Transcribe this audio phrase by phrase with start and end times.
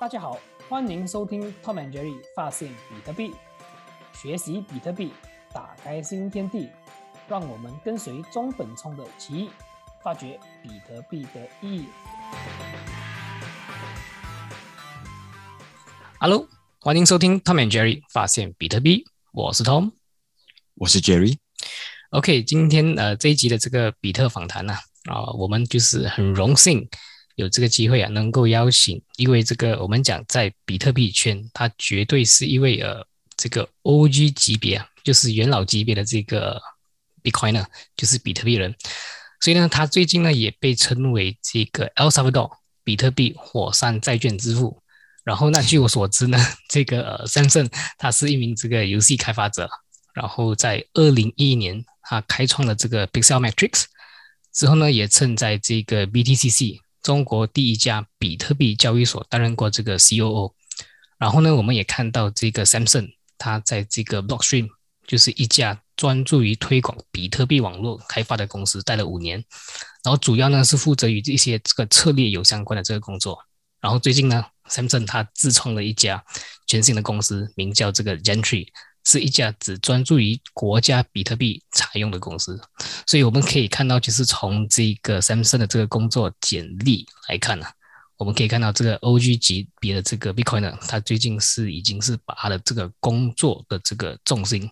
[0.00, 3.34] 大家好，欢迎收听 Tom and Jerry 发现比特币，
[4.12, 5.12] 学习比特币，
[5.52, 6.70] 打开新天地。
[7.26, 9.48] 让我们跟随中本聪的奇遇，
[10.00, 11.86] 发掘比特币的意义。
[16.20, 16.46] Hello，
[16.80, 19.90] 欢迎收听 Tom and Jerry 发现比特币，我是 Tom，
[20.76, 21.38] 我是 Jerry。
[22.10, 24.74] OK，今天呃这一集的这个比特访谈呢，
[25.10, 26.88] 啊，我们就是很荣幸
[27.38, 33.02] 有这个机会啊，能够邀请一位这个我们讲在比特币圈，他绝对是一位呃
[33.36, 36.60] 这个 OG 级别啊，就是元老级别的这个。
[37.20, 37.66] Bitcoiner，，
[37.96, 38.72] 就是比特币人，
[39.40, 42.48] 所以呢，他最近呢也被称为这个 El Salvador
[42.84, 44.80] 比特币火山债券之父。
[45.24, 46.38] 然后那，据我所知呢，
[46.70, 49.68] 这个 Samson 他是一名这个游戏开发者。
[50.14, 53.86] 然后在二零一一年，他开创了这个 Pixel Matrix
[54.54, 60.52] 之后呢，也曾在这个 BTCC 中国第一家比特币交易所担任过这个 COO。
[61.18, 64.68] 然后呢，我们也看到这个 Samson 他在这个 Blockstream
[65.06, 65.80] 就是一家。
[65.98, 69.44] 专注于推广比特币网络开发的公司待了五年，
[70.04, 73.36] 然后主要呢是负责与这些这个策略有相关的这个工作。
[73.80, 76.24] 然后最近呢，Samson 他自创了一家
[76.68, 78.68] 全新的公司，名叫这个 Gentry，
[79.08, 82.60] 是一家只专注于国家比特币采用的公司。
[83.06, 87.66] 所以我们可以看到，就是从这个 Samson 的这个工作简历来看呢，
[88.18, 94.70] 我们可以看到这个 OG 级别的这个 Bitcoin 呢，它最近是已经是把它的这个工作的这个重心。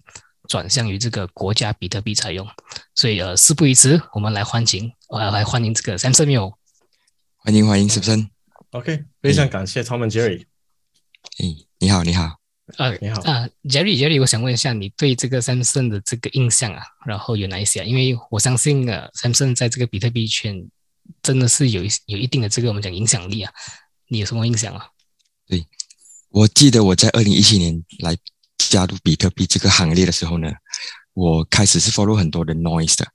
[0.49, 2.47] 转向于这个国家比特币采用，
[2.95, 6.53] 所以呃，事不宜迟，我们来欢迎，呃，来欢迎这个 Samson。
[7.39, 8.29] 欢迎欢迎，Samson。
[8.71, 10.47] OK，非常感谢 Tom and Jerry。
[11.39, 12.46] 哎，你好，你好。
[12.77, 13.21] 啊，你好。
[13.23, 17.85] 啊，Jerry，Jerry，我想问一下，你对这个 Samson 的这个印象啊，然后有哪一些啊？
[17.85, 20.69] 因为我相信啊，Samson 在这个比特币圈
[21.23, 23.53] 真的是有一有一定的这个我们讲影响力啊。
[24.09, 24.87] 你有什么印象啊？
[25.49, 25.65] 对，
[26.31, 28.17] 我记得我在二零一七年来。
[28.71, 30.51] 加入比特币这个行列的时候呢，
[31.13, 33.07] 我开始是 follow 很多的 noise 的，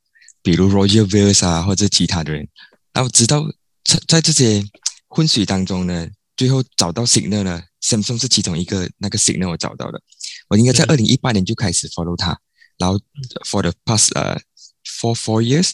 [0.41, 2.47] 比如 Roger Ver 啊或者其他的人，
[2.93, 3.43] 然后直到
[3.83, 4.63] 在在这些
[5.09, 10.01] 混水当中呢，最后找到 signal 呢，Samsung 是其中一个那个 signal 我找到的。
[10.49, 12.37] 我应该在二零一八年就开始 follow 他，
[12.77, 12.99] 然后
[13.45, 14.39] for the past 呃
[14.85, 15.69] four four years，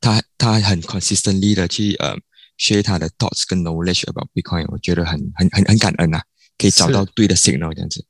[0.00, 2.16] 他他很 consistently 的去呃
[2.58, 6.20] share 他的 thoughts 跟 knowledge about Bitcoin，我觉得很很很很感恩呐，
[6.56, 8.04] 可以找到对的 signal 这样子。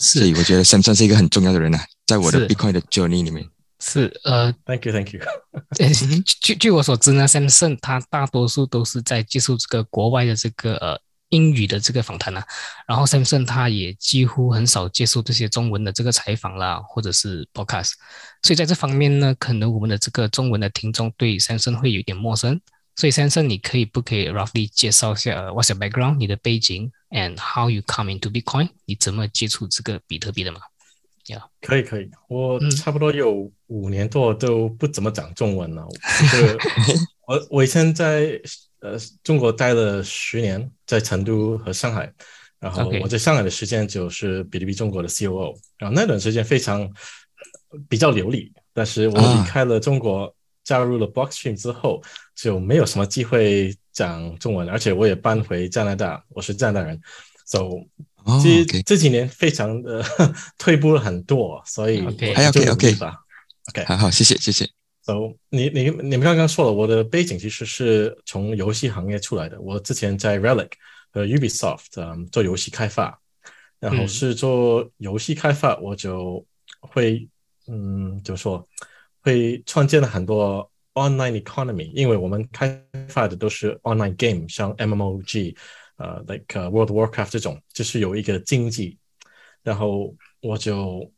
[0.00, 3.48] 所以我觉得 Samsung 是一个很重要的人呐，在我的 Bitcoin 的 journey 里面。
[3.80, 5.20] 是呃，Thank you，Thank you。
[6.40, 12.44] 据据我所知呢，Samsung 他大多数都是在接受这个国外的这个呃英语的这个访谈啊，
[12.86, 17.92] 然后 Samson 他也几乎很少接受这些中文的这个采访啦，或者是 podcast。
[18.42, 22.60] 所以在这方面呢，可能我们的这个中文的听众对 Samson 会有点陌生。
[22.96, 26.16] 所以 Samson，，你可以不可以 roughly 介绍一下 What's your background？
[26.16, 28.70] 你的背景，and how you come into Bitcoin？
[28.86, 30.60] 你怎么接触这个比特币的嘛？
[31.26, 35.86] 呀，可以可以，我差不多有五年多都不怎么讲中文了。
[37.26, 38.40] 我 我以前在
[38.80, 42.12] 呃中国待了十年，在成都和上海，
[42.58, 46.88] 然后我在上海的时间就是比特币中国的 COO，然后那段时间非常
[47.88, 50.34] 比较流利，但是我离开了中国。
[50.64, 52.02] 加入了 Blockstream 之后，
[52.34, 57.00] 就没有什么机会讲中文，而且我也搬回加拿大，我是加拿大人
[57.46, 57.70] ，so
[58.44, 60.04] 这这几年非常的
[60.58, 62.02] 退步了很多，所以
[62.34, 63.16] 还要 OK OK 吧
[63.70, 64.77] ，OK，好好谢谢谢谢。
[65.08, 70.72] So 你你你们刚刚说了，我的背景其实是从游戏行业出来的，我之前在 Relic
[71.10, 73.18] 和 Ubisoft 做游戏开发，
[73.80, 76.44] 然后是做游戏开发，我就
[76.80, 77.26] 会
[77.68, 78.62] 嗯怎么说？
[79.22, 85.56] 会创建了很多 online economy，因为我们开发的都是 online game，像 MMOG，
[85.96, 88.98] 呃，like World Warcraft 这种，就是有一个经济。
[89.62, 91.10] 然后我就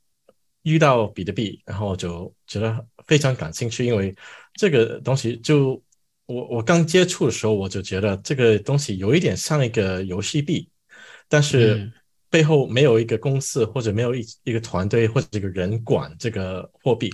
[0.63, 4.15] 遇到比特币，然后就觉得非常感兴趣，因为
[4.55, 5.83] 这个东西就
[6.27, 10.69] 我我刚接触的时候，我就觉得这个东西有一点像一个游戏币，
[11.29, 11.91] 但是
[12.29, 17.11] 背后没有一个公司或者没有一一个团队或者一个人管这个货币。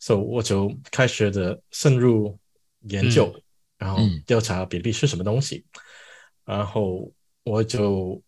[0.00, 2.38] 所以我就开始的深入
[2.82, 3.34] 研究，
[3.76, 5.64] 然后调查比特币是什么东西。
[6.44, 7.12] 然后
[7.42, 8.22] 我就，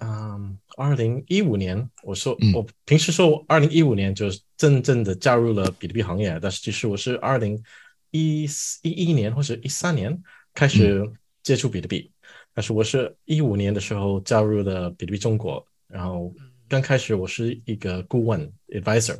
[0.00, 7.62] 嗯，二零一五年，我说我平时说我二零一五年就是真正的加入了比特币行业，但是其实我是二零
[8.10, 8.44] 一
[8.82, 10.20] 一一年或者一三年
[10.52, 11.08] 开始
[11.42, 12.10] 接触比特币。
[12.52, 16.34] 但是我是一五年的时候加入了比特币中国，然后
[16.68, 19.18] 刚开始我是一个顾问 advisor，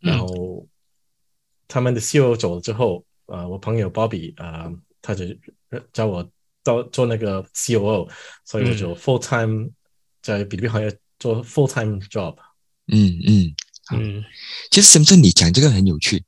[0.00, 0.66] 然后。
[1.70, 4.72] 他们的 CEO 走了之后，呃，我朋友 Bobby 啊，
[5.02, 5.26] 他就
[5.92, 6.26] 叫我
[6.64, 8.08] 到做那个 COO，
[8.42, 9.68] 所以我就 full time
[10.28, 12.36] 在比特币行业做 full time job。
[12.88, 13.54] 嗯嗯，
[13.92, 14.24] 嗯
[14.70, 16.22] 其实深圳你讲这个很有趣，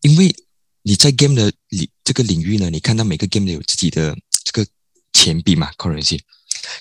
[0.00, 0.34] 因为
[0.82, 4.68] 你在 game 的领这个领域呢，你看到每个 game 都有自己的这个
[5.12, 6.18] 钱币嘛，currency。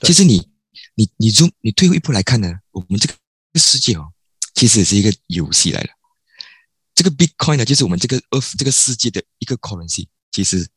[0.01, 0.49] 其实你
[0.95, 3.13] 你你从你退后一步来看呢，我们这个
[3.59, 4.11] 世界哦，
[4.55, 5.89] 其实也是一个游戏来的。
[6.95, 10.07] 这个 Bitcoin 呢，就是我们这个 Earth 这个世界的一个 currency。
[10.31, 10.67] 其实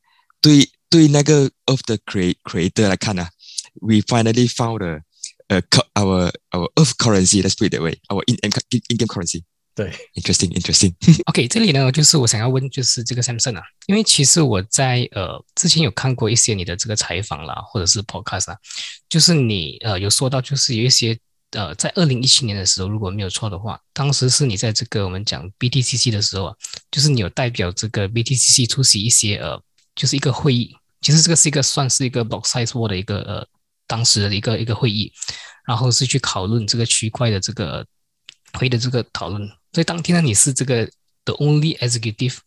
[0.43, 3.29] 对对那个 Earth 的 create creator 来看呢
[3.81, 5.03] ，we finally found a
[5.49, 5.63] 呃
[5.95, 7.43] our our Earth currency.
[7.43, 7.99] Let's put it that way.
[8.09, 8.51] Our in in
[8.89, 9.43] in game currency.
[9.75, 10.95] 对，Interesting, interesting.
[11.29, 18.57] OK，这里呢，就是我想要问，就是这个 Samson 啊，因为其实我在呃之前有看过一些你的这个采访啦，或者是 podcast 啊，
[19.11, 21.19] 就是你呃有说到，就是有一些
[21.51, 26.55] 呃在二零一七年的时候，如果没有错的话，当时是你在这个我们讲 BTCC 的时候啊，
[26.91, 29.61] 就是你有代表这个 BTCC 出席一些呃
[29.95, 33.47] 就是一个会议，其实这个是一个算是一个 block size war 的一个呃
[33.87, 35.13] 当时的一个一个会议，
[35.67, 37.87] 然后是去讨论这个区块的这个
[38.55, 39.49] 会的这个讨论。
[39.73, 40.87] 所以当天呢，你是这个
[41.25, 42.39] the only executive，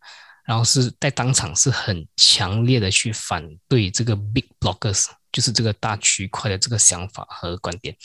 [0.45, 7.95] 然后是在当场是很强烈的去反对这个 big blockers，就是这个大区块的这个想法和观点。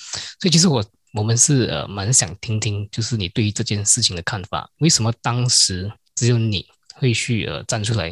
[0.41, 0.85] 所以其实我
[1.15, 4.69] 我们是呃蛮想听听，就是你对于这件事情的看法。
[4.79, 6.67] 为什么当时只有你
[6.97, 8.09] 会去呃站出来，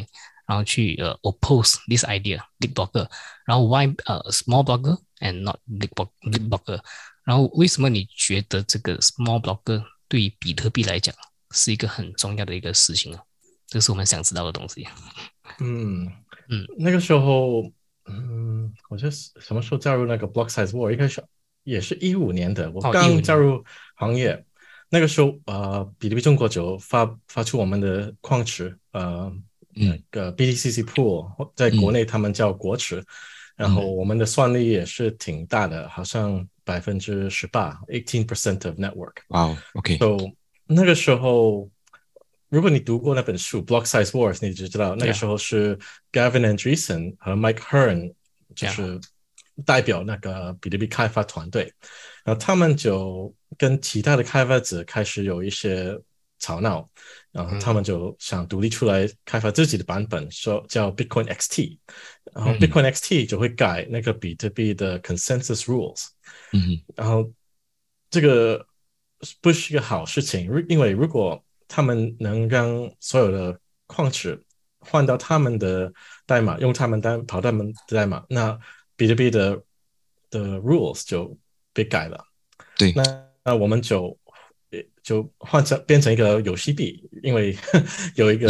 [0.47, 3.07] 然后去呃 oppose this idea big blocker，
[3.45, 6.79] 然后 why 呃 small blocker and not big block big blocker？
[7.23, 11.15] 然后为什么你觉得这个 small blocker 对于比特币来讲
[11.51, 13.23] 是一个很重要的一个事情啊？
[13.65, 14.85] 这是我们想知道的东西。
[15.59, 16.05] 嗯
[16.49, 17.63] 嗯，那个时候，
[18.05, 20.91] 嗯，我觉得是什么时候加入那个 Block Size War？
[20.91, 21.23] 应该是
[21.63, 23.63] 也是一五年的，我哦15刚加入
[23.95, 24.45] 行业。
[24.89, 29.33] 那个时候，呃，比特币中国就发发出我们的矿池，呃，
[29.73, 33.03] 那嗯个 BTCC Pool，在国内他们叫国池，
[33.55, 39.13] 然后我们的算力也是挺大的，好像百分之十八，eighteen percent of network。
[39.29, 40.17] 哇哦，OK，So
[40.65, 41.69] 那个时候，
[42.49, 45.77] 如果你读过那本书《Block Size Wars》，你就知道那个时候是
[46.11, 48.13] Gavin Andreessen 和 Mike Hearn
[48.55, 48.99] 就是
[49.65, 51.71] 代表那个比特币开发团队，
[52.23, 55.99] 然后他们就跟其他的开发者开始有一些
[56.39, 56.89] 吵闹，
[57.33, 61.79] 然后他们就想独立出来开发自己的版本，说叫 Bitcoin XT，
[62.31, 62.59] 然后嗯。
[62.59, 66.05] Bitcoin XT 就会改那个比特币的 consensus rules。
[66.51, 66.79] 嗯。
[66.95, 67.27] 然后
[68.11, 68.63] 这个
[69.41, 74.39] 不是一个好事情，因为如果他们能让所有的矿池
[74.79, 75.91] 换到他们的
[76.27, 78.55] 代码，用他们代跑他们的代码，那
[78.95, 79.59] 比特币的
[80.29, 81.35] 的 rules 就
[81.73, 82.23] 被改了。
[82.77, 82.91] 对。
[82.91, 83.03] 那
[83.43, 84.15] 那我们就
[85.01, 87.55] 就换成变成一个游戏币，因为
[88.15, 88.49] 有一个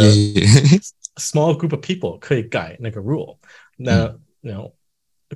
[1.16, 3.36] small group of people 可以改那个 rule。
[3.76, 4.74] 那那种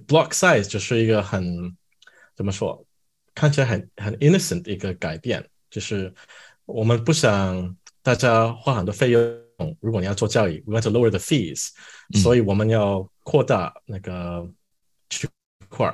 [0.06, 1.76] block size 就是一个很
[2.36, 2.84] 怎么说，
[3.34, 6.12] 看起来很很 innocent 的一个改变，就是
[6.66, 9.20] 我们不想大家花很多费用。
[9.80, 11.70] 如果你要做交易，we want to lower the fees，、
[12.14, 12.20] 嗯。
[12.20, 14.48] 所以我们要扩大那个
[15.10, 15.28] 区
[15.68, 15.92] 块，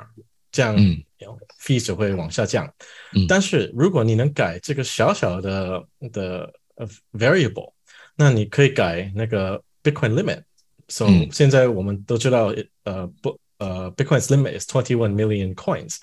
[0.52, 0.76] 这样、
[1.24, 2.66] 嗯 you know, fees 就会往下降。
[3.14, 5.82] 嗯但是如果你能改这个小小的
[6.12, 7.72] 的呃 variable，
[8.16, 10.42] 那你可以改那个 Bitcoin limit。
[10.88, 12.54] So、嗯现在我们都知道，
[12.84, 15.96] 呃不呃 Bitcoin's limit is twenty one million coins。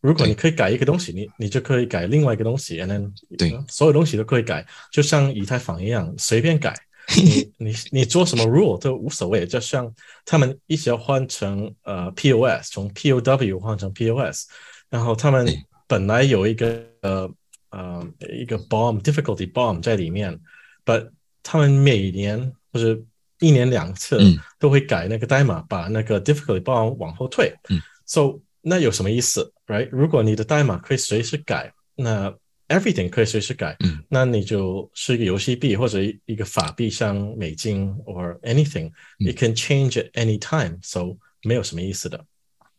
[0.00, 6.74] 如果你可以改一个东西，你你就可以改另外一个东西，and then 对呃所有东西都可以改，就像以太坊一样，随便改。
[7.16, 9.92] 你你你做什么 rule 都无所谓，就像
[10.24, 14.46] 他们一直要换成呃 POS，从 POW 换成 POS，
[14.90, 15.46] 然后他们
[15.86, 17.30] 本来有一个呃
[17.70, 20.38] 呃一个 bomb difficulty bomb 在里面
[20.84, 21.08] ，but
[21.42, 23.00] 他们每年或者
[23.40, 27.54] 一年两次嗯都会改那个代码，把那个 difficulty bomb 往后退。
[27.70, 29.88] 嗯，so 那有什么意思，right？
[29.90, 32.34] 如果你的代码可以随时改，那
[32.68, 42.24] everything 可以随时改，嗯那你就是一个游戏币或者一一个法币，像美金 or anything，it、嗯 can change at any time，so 没有什么意思的。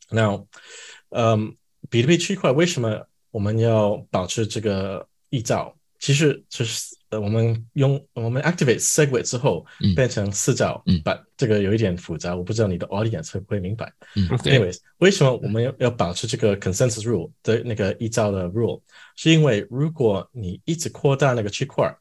[0.10, 0.48] Now，
[1.10, 1.56] 嗯，
[1.90, 5.76] 比特币区块为什么我们要保持这个易造？
[6.00, 13.92] 其实就是呃，我们用我们 activate SegWit 之后嗯变成四兆，嗯把这个有一点复杂，我不知道你的 audience 会不会明白。
[14.16, 18.82] 嗯 Anyways，为什么我们要要保持这个 consensus rule 的那个一兆的 rule？
[19.16, 21.92] 是因为如果你一直扩大那个区块，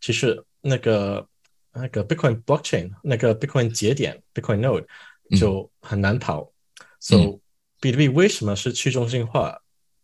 [0.00, 1.26] 其实那个
[1.72, 4.84] 那个 Bitcoin blockchain 那个 Bitcoin 节点 Bitcoin node
[5.30, 6.52] 嗯就很难跑。
[6.98, 7.40] So 嗯
[7.78, 9.60] 比特币为什么是去中心化？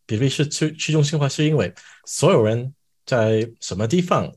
[0.06, 2.72] 比特币是去去中心化，是因为所有人
[3.06, 4.32] 在什么地方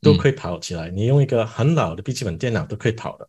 [0.00, 3.28] 都可以跑起来，你用一个很老的笔记本电脑都可以跑的。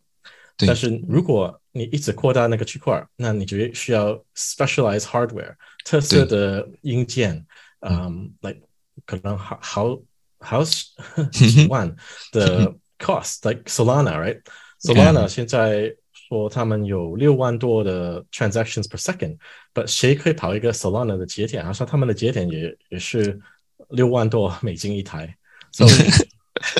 [0.66, 7.44] 但是如果你一直扩大那个区块，那你就需要 specialized hardware 特色的硬件，
[7.80, 8.60] 嗯，like
[9.04, 9.98] 可能好好
[10.38, 10.62] 好
[11.32, 11.94] 几万
[12.30, 21.64] 的 cost，like Solana，right？Solana 现在说他们有六万多的 transactions per second，but 谁可以跑一个 Solana 的节点？
[21.64, 23.40] 好像他们的节点也也是
[23.88, 25.34] 六万多美金一台
[25.72, 25.86] ，so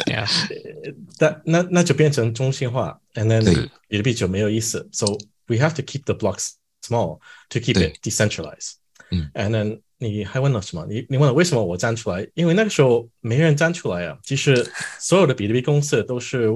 [0.05, 0.27] Yeah.
[1.19, 4.89] 那那那就变成中心化，and then 对比特币就没有意思。
[4.91, 5.05] So
[5.45, 7.19] we have to keep the blocks small
[7.49, 8.73] to keep 对 it decentralized.
[9.11, 10.85] 嗯 And then 你还问了什么？
[10.89, 12.27] 你你问了为什么我站出来？
[12.33, 14.17] 因为那个时候没人站出来啊。
[14.23, 14.67] 其实
[14.99, 16.49] 所有的比特币公司都是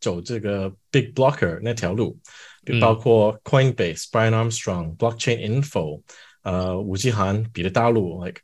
[0.00, 2.18] 走这个 big blocker 那条路，
[2.66, 6.02] 嗯包括 Coinbase、Brian Armstrong、Blockchain Info，
[6.42, 8.42] 呃，五 G 行、彼得大陆，like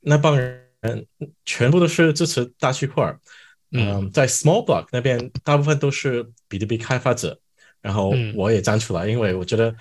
[0.00, 1.06] 那帮人
[1.44, 3.20] 全部都是支持大区块儿。
[3.74, 7.38] 嗯，在 Small Block 那边，大部分都是比特币开发者，
[7.80, 9.74] 然后嗯我也站出来，因为我觉得，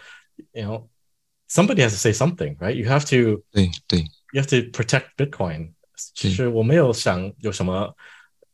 [0.53, 2.75] you know。Somebody has to say something, right?
[2.75, 4.01] You have to 对对
[4.33, 5.71] you have to protect Bitcoin.
[6.13, 7.95] 其实我没有想有什么，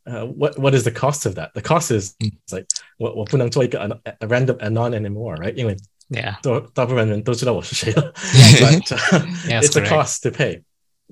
[0.05, 1.51] 呃、uh,，what what is the cost of that?
[1.51, 2.67] The cost is 嗯 it's like
[2.97, 3.87] 我我不能做一个 a,
[4.19, 5.53] a random anon anymore, right?
[5.55, 5.75] 因为
[6.07, 6.39] Yeah.
[6.41, 8.79] 都大部分人都知道我是谁了 Yeah.
[8.79, 9.89] ，but uh, Yes, it's a correct.
[9.89, 10.63] cost to pay.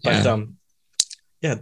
[0.02, 0.34] But Yeah.
[0.34, 0.56] um,
[1.42, 1.60] yeah，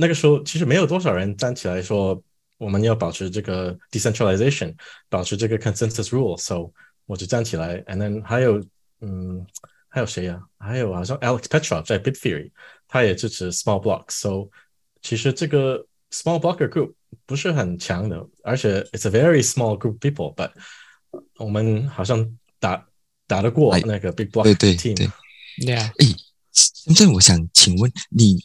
[0.00, 2.20] 那个时候其实没有多少人站起来说
[2.56, 4.74] 我们要保持这个 decentralization，
[5.08, 6.36] 保持这个 consensus rule。
[6.38, 6.72] So
[7.06, 8.64] 我就站起来，and then 还有
[9.00, 9.46] 嗯
[9.88, 12.50] 还有谁呀、还有好像 Alex Petrov 在 Bit Theory，
[12.88, 14.12] 他也支持 small blocks。
[14.20, 14.48] So
[15.02, 16.94] 其实这个 small blocker group
[17.26, 20.50] 不是很强的，而且 it's a very small group of people，but
[21.36, 22.86] 我们好像打
[23.26, 24.96] 打得过哎那个 big block 对对 team。
[24.96, 25.10] 对。
[25.58, 25.90] Yeah.
[26.52, 28.38] 现在我想请问你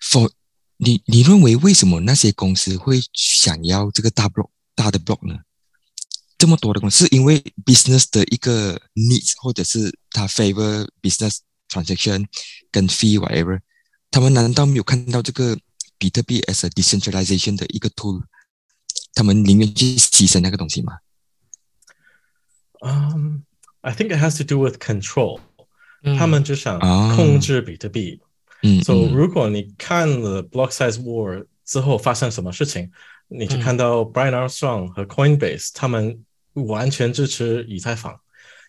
[0.00, 0.30] ，for
[0.76, 5.40] 你你认为为什么那些公司会想要这个大 block 大的 block 呢？
[6.36, 12.26] 这么多的公司，是因为 business 的一个 needs，或者是他 favor business transaction
[12.70, 13.60] 跟 fee whatever，
[14.10, 15.56] 他们难道没有看到这个
[15.96, 18.22] 比特币 as a decentralization 的一个 tool？
[19.14, 20.98] 他们宁愿去牺牲那个东西吗？
[22.80, 23.44] Um,
[23.80, 25.40] I think it has to do with control.
[26.02, 28.20] 嗯他们就想啊控制比特币。
[28.61, 32.91] 嗯 So 嗯如果你看了 Block Size War 之后发生什么事情，
[33.27, 36.23] 你就看到 Brian Armstrong 和 Coinbase 他们
[36.53, 38.19] 完全支持以太坊，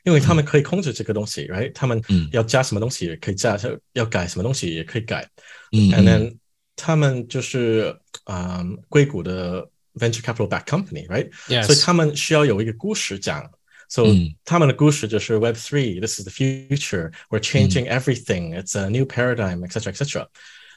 [0.04, 1.72] 因为他们可以控制这个东西，right？
[1.74, 3.58] 他们嗯要加什么东西也可以加，
[3.94, 5.28] 要改什么东西也可以改。
[5.72, 6.36] 嗯 And 嗯 then
[6.76, 11.64] 他们就是嗯硅谷的 venture capital back company，right？Yes.
[11.64, 13.50] 所以他们需要有一个故事讲。
[13.89, 19.93] So 嗯他们的故事就是 Web three, this is the future, we're changing everything, it's a new paradigm, etc.
[19.93, 20.27] etc.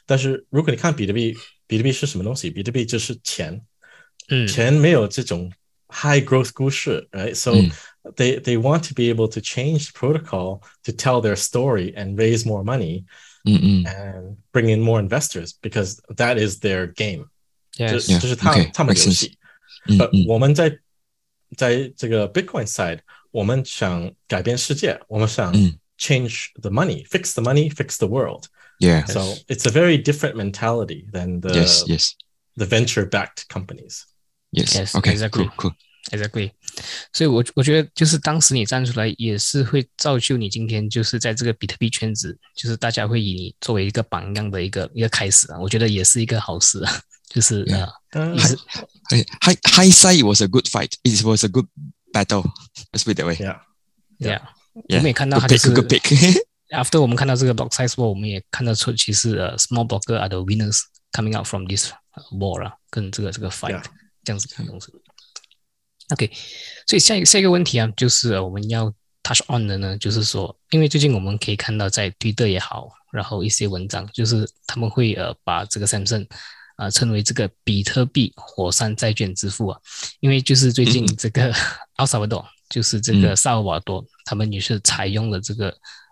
[0.05, 1.35] 但是如果你看比特币，
[1.67, 2.49] 比特币是什么东西？
[2.51, 3.61] 比特币就是钱，
[4.29, 5.51] 嗯钱没有这种
[5.87, 7.33] high growth 故事，right?
[7.33, 7.71] So 嗯
[8.15, 12.15] they they want to be able to change the protocol to tell their story and
[12.15, 13.05] raise more money
[13.43, 17.25] 嗯嗯 and bring in more investors because that is their game.
[17.71, 18.07] 这 Yes.
[18.09, 19.15] ，Yeah, 这是他 okay, 他们的 makes 游 sense.
[19.15, 19.37] 戏。
[19.87, 20.77] 嗯呃，嗯我们在
[21.57, 22.99] 在这个 Bitcoin side，
[23.31, 28.45] 我们想改变世界，我们想嗯 change the money, fix the money, fix the world.
[28.79, 32.11] ，Yeah， So it's a very different mentality than the yes yes
[32.55, 34.03] the venture backed companies.
[34.51, 35.47] yes Yes, OK exactly.
[35.47, 35.73] cool cool
[36.11, 36.51] Exactly，
[37.13, 48.55] 所以我我觉得就是当时你站出来，也是会造就你今天就是在这个比特币圈子，就是大家会以你作为一个榜样的一个一个开始啊，我觉得也是一个好事啊， 就是呃 Uh, 也是
[49.11, 50.93] Hi- hi- hindsight was a good fight.
[51.03, 51.67] It was a good
[52.11, 52.41] battle.
[52.91, 53.35] Let's put it that way.
[53.35, 53.59] yeah.
[54.17, 54.41] Yeah，
[54.87, 54.97] Yeah.
[54.97, 56.43] 我们也看到 Good 它就 pick, 是 good pick.
[56.71, 60.79] after 我们看到这个 block size war，我们也看得出其实呃 small blocker are the winners
[61.11, 61.91] coming out from this
[62.31, 63.83] war 啊，跟这个这个 fight Yeah.
[64.23, 64.91] 这样子的东西。
[66.09, 66.31] OK，
[66.87, 76.27] 所以下一个下一个问题啊，就是、呃我们要 touch on 的呢，就是说，因为最近我们可以看到在推特也好，然后一些文章，就是他们会呃把这个 Samsung
[76.76, 79.80] 啊、呃、称为这个比特币火山债券之父啊，
[80.20, 81.52] 因为就是最近这个
[81.96, 85.68] El Salvador，就是这个萨尔瓦多，他们也是采用了这个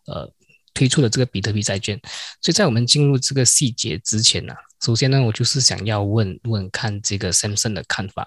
[0.07, 0.31] 呃
[0.75, 2.01] 推出了这个比特币债券，
[2.41, 8.27] 所以在我们进入这个细节之前呢、首先呢，我就是想要问问看这个 Samson 的看法，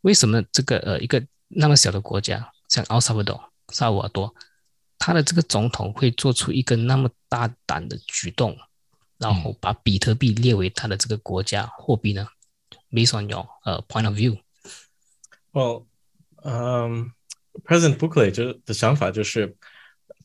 [0.00, 4.34] 为什么这个呃一个那么小的国家，像 El Salvador 萨尔瓦多，
[4.98, 8.56] 他的这个总统会做出一个那么大胆的举动，
[9.21, 12.27] 然后把比特币列为他的这个国家货币呢？
[12.91, 14.39] Based on your 呃 point of view，
[15.51, 15.85] Well,
[16.43, 17.11] um,
[17.65, 19.57] President Buckley 就的想法就是，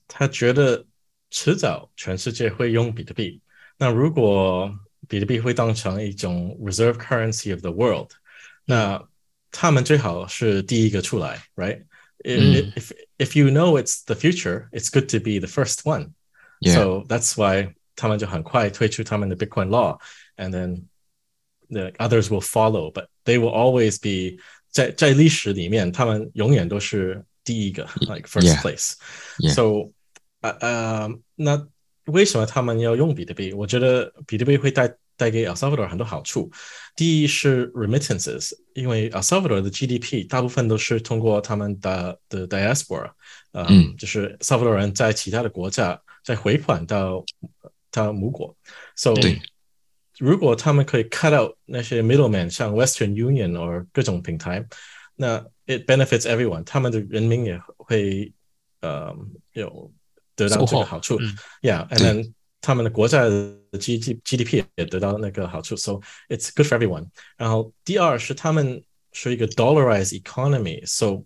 [0.06, 0.86] 他觉得
[1.30, 3.40] 迟早全世界会用比特币。
[3.78, 4.72] 那如果
[5.08, 8.10] 比特币会当成一种 reserve currency of the world，
[8.64, 9.02] 那
[9.50, 11.84] 他们最好是第一个出来，right？
[12.24, 16.12] 嗯 If if you know it's the future, it's good to be the first one.
[16.60, 16.74] Yeah.
[16.74, 19.98] So that's why 他们就很快推出他们的 Bitcoin law,
[20.36, 20.84] and then
[21.68, 28.60] the others will follow, but they will always be 在在历史里面，他们永远都是第一个，like first Yeah.
[28.62, 28.94] place.
[29.38, 29.54] Yeah.
[29.54, 29.92] So
[30.40, 31.68] 呃呃，那
[32.06, 33.52] 为什么他们要用比特币？
[33.52, 36.50] 我觉得比特币会带带给 El Salvador 很多好处。
[36.96, 43.10] 第一是 remittances，因为 El Salvador 的 GDP 大部分都是通过他们的的 diaspora，
[43.52, 47.24] 呃，嗯就是萨尔瓦多人在其他的国家再回款到
[47.91, 48.55] 到母国。
[48.95, 49.13] So
[50.19, 54.65] 如果他们可以 cut out 那些 middleman，像 Western Union 或各种平台，
[55.15, 58.33] 那 it benefits everyone，他们的人民也会
[58.81, 59.15] 呃
[59.53, 59.91] 有
[60.35, 61.17] 得到这个好处。
[61.19, 67.09] 嗯 Yeah，and then 他们的国家的 G G GDP 也得到那个好处，so it's good for everyone。
[67.37, 71.23] 然后第二是他们是一个 dollarized economy，so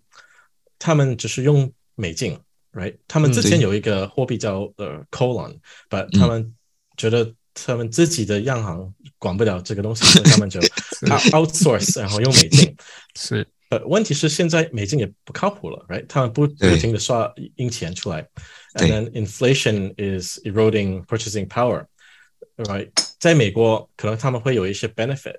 [0.78, 2.38] 他们只是用美金
[2.72, 2.96] ，right？
[3.06, 6.54] 他们之前有一个货币叫呃 colon，but 他们
[6.96, 12.76] 觉得他们自己的央行管不了这个东西，所以他们就 out- outsource，然后用美金。
[13.14, 16.04] 是呃，问题是现在美金也不靠谱了，right？
[16.06, 18.22] 他们不不停的刷印钱出来
[18.74, 22.90] ，and then inflation is eroding purchasing power，right？
[23.18, 25.36] 在美国可能他们会有一些 benefit，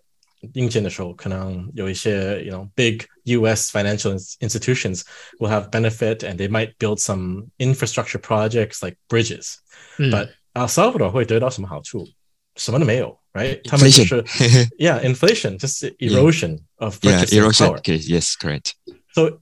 [0.54, 3.70] 印钱的时候可能有一些 you know big U.S.
[3.76, 5.02] financial ins- institutions
[5.40, 9.56] will have benefit and they might build some infrastructure projects like bridges，
[9.98, 12.08] 嗯 but El Salvador 会得到什么好处？
[12.56, 13.60] 什么都没有，right？
[13.68, 17.66] 他们就是 Inflation yeah，inflation 就是 erosion of yeah, purchasing erosion.
[17.66, 17.78] power。
[17.80, 18.74] Okay, yes, correct.
[19.14, 19.40] So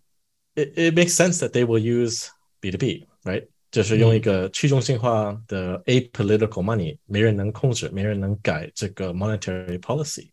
[0.54, 2.28] it, it makes sense that they will use
[2.60, 3.46] B2B, right?
[3.70, 10.30] 就是用一个去中心化的 apolitical money，、没人能控制，没人能改这个 monetary policy。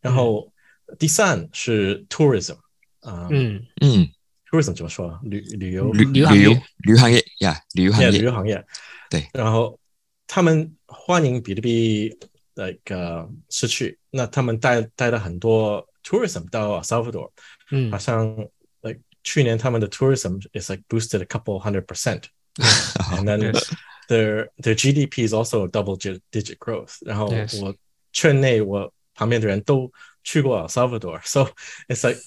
[0.00, 0.52] 然后、
[0.98, 2.56] 第三是 tourism，
[3.00, 4.10] 啊、嗯 Mm.
[4.50, 5.20] tourism 怎么说啊？
[5.24, 8.64] 旅旅游旅旅游行业旅游旅游行业，yeah，旅游 yeah, 行业，旅游行业。
[9.10, 9.78] 对，然后
[10.26, 12.08] 他们欢迎比特币
[12.54, 17.30] like 呃失去，那他们带带了很多 tourism 到 El Salvador，
[17.70, 18.36] 嗯好像
[18.82, 23.72] like 去年他们的 tourism is like boosted a couple hundred percent。and then Yes.
[24.08, 26.96] their their GDP is also double di- digit growth.
[27.00, 27.58] 然后 Yes.
[27.62, 27.74] 我
[28.12, 29.92] 圈内我 旁边的人都
[30.24, 31.50] 去过 El Salvador，so
[31.88, 32.20] it's like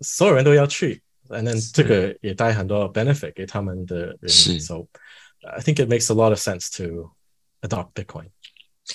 [0.00, 4.86] 所有人都要去，and then 这个也带很多 benefit 给他们的人是，so
[5.42, 7.10] I think it makes a lot of sense to
[7.60, 8.30] adopt Bitcoin.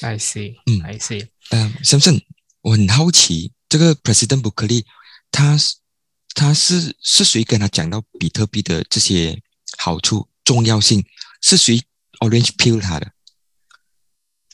[0.01, 2.21] I see 嗯 I see 嗯，Samson，
[2.61, 4.85] 我很好奇，这个 President Bukele
[5.31, 5.75] 他是
[6.33, 9.41] 他是是谁跟他讲到比特币的这些
[9.77, 11.05] 好处重要性？
[11.41, 11.81] 是谁
[12.19, 13.11] Orange Pill 他的？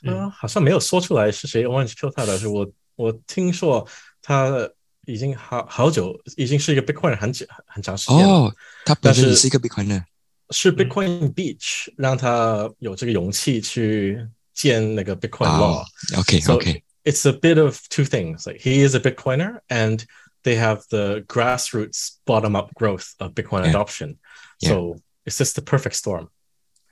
[0.04, 3.88] 嗯呃，好像没有说出来是谁 Orange Pill 他的，是我 我听说
[4.22, 4.70] 他
[5.06, 8.26] 已经好好久，已经是一个 Bitcoin 很久很长时间了。
[8.26, 10.04] 哦，他本身但是也是一个 Bitcoiner。
[10.50, 16.20] 是 Bitcoin Beach 让他有这个勇气去建那个 Bitcoin 哇 law。
[16.20, 18.46] ，OK So OK， it's a bit of two things.
[18.46, 20.04] Like he is a Bitcoiner and
[20.44, 23.70] they have the grassroots bottom up growth of Bitcoin Yeah.
[23.72, 24.18] adoption.
[24.60, 24.70] Yeah.
[24.70, 24.96] So
[25.26, 26.30] it's just the perfect storm.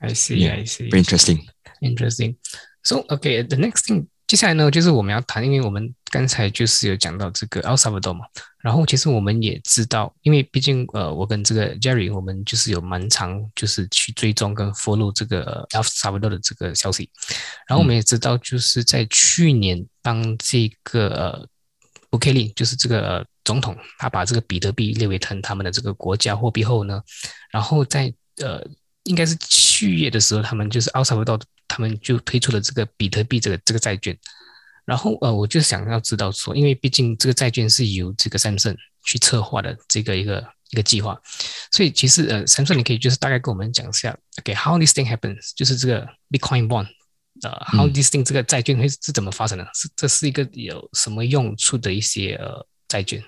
[0.00, 0.54] I see Yeah.
[0.56, 1.46] I see very interesting。
[1.80, 2.36] Interesting.
[2.82, 8.25] So, okay, the next thing， 接下来呢，就是我们要谈，因为我们刚才就是有讲到这个 El Salvador 嘛，
[8.59, 17.09] 然后其实我们也知道，因为毕竟呃，我跟这个 Jerry，我们就是有蛮长就是去追踪跟 follow 这个 El Salvador 的这个消息，
[17.69, 21.47] 然后我们也知道，就是在去年当这个呃
[22.09, 27.01] b u k e l 就是这个、总统，他把这个比特币列为成他们的这个国家货币后呢，
[27.49, 28.13] 然后在
[28.43, 28.61] 呃
[29.07, 34.17] 应该是七月的时候，他们就是奥萨维道，他们就推出了这个比特币这个这个债券。
[34.85, 41.19] 然后呃，我就想要知道说，因为毕竟这个债券是由这个 Samsung 去策划的这个一个一个计划，
[41.71, 46.87] 所以其实呃，Samsung 你可以就是大概跟我们讲一下，OK，how、this thing happens，就是这个 Bitcoin bond，
[47.41, 49.69] 呃，how 嗯 this thing 这个债券会是怎么发生的？
[49.73, 53.21] 是这是一个有什么用处的一些呃债券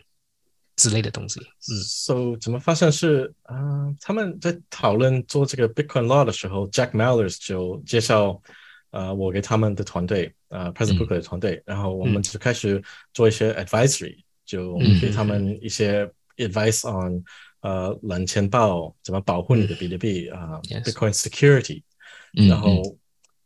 [0.80, 1.40] 之类的东西？
[1.42, 1.76] 嗯。
[1.84, 8.42] So 怎么发现是啊、呃他们在讨论做这个 Bitcoin law 的时候，Jack Mallers 就介绍
[8.92, 10.74] 呃我给他们的团队呃嗯。
[10.74, 12.82] Bukele 的团队，然后我们就开始
[13.14, 17.24] 做一些 advisory，就嗯给他们一些 advice on
[17.62, 21.84] 呃冷钱包怎么保护你的比特币啊、Bitcoin security，
[22.38, 22.98] 嗯然后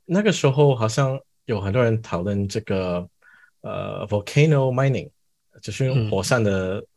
[0.05, 3.09] 那个时候好像有很多人讨论这个
[3.61, 5.09] 呃 volcano mining，
[5.61, 6.11] 就是用嗯。
[6.11, 6.87] 火山的、呃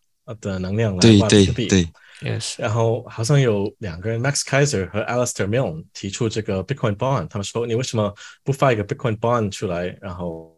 [0.41, 1.67] 的能量来对对挖比特币。
[1.67, 1.89] 对
[2.23, 10.57] ，，yes，然后好像有两个人，Max Kaiser 和 Alistair Milne 提出这个 Bitcoin bond，他们说你为什么不发一个 Bitcoin bond 出来，然后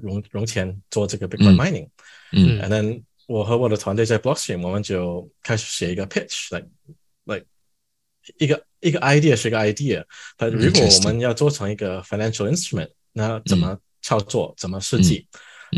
[0.00, 1.88] 融融钱做这个 Bitcoin 嗯 mining？
[2.32, 6.68] 嗯嗯 And then 我和我的团队在 Blockstream，我们就开始写一个 pitch，like
[7.24, 7.46] like
[8.38, 10.04] 一个一个 idea 是一个 idea，
[10.36, 15.26] 但如果我们要做成一个 financial instrument，那怎么操作，怎么设计？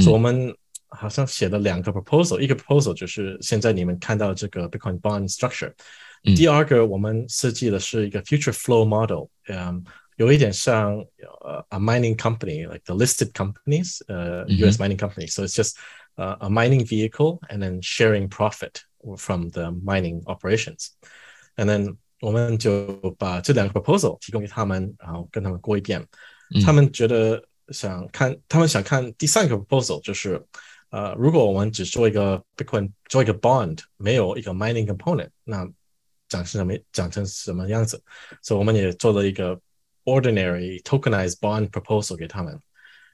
[0.01, 0.55] 所以我们
[0.96, 5.74] 好像写了两个 proposal，一个 proposal 就是现在你们看到这个 Bitcoin bond structure，
[6.36, 9.84] 第二个我们设计的是一个 future flow model，嗯。
[10.18, 11.04] 有一点像
[11.40, 14.78] 呃 a mining company like the listed companies, uh, U.S.
[14.78, 15.34] mining companies.
[15.34, 15.78] So it's just
[16.16, 18.84] uh, a mining vehicle and then sharing profit
[19.18, 20.90] from the mining operations.
[21.56, 26.06] And then 我们就把这两个 proposal 提供给他们，然后跟他们过一遍。
[26.64, 30.40] 他们觉得想看，他们想看第三个 proposal，就是
[30.90, 35.66] 呃，如果我们只做一个 Bitcoin 做一个 bond，没有一个 mining component，那
[36.28, 38.02] 长成什么长成什么样子？
[38.42, 39.60] 所以我们也做了一个
[40.04, 42.60] ordinary tokenized bond proposal 给他们，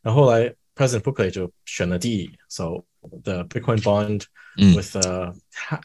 [0.02, 2.84] 然后后来 President Bukele 就选了第一，so
[3.24, 4.24] the Bitcoin bond
[4.58, 5.34] with uh,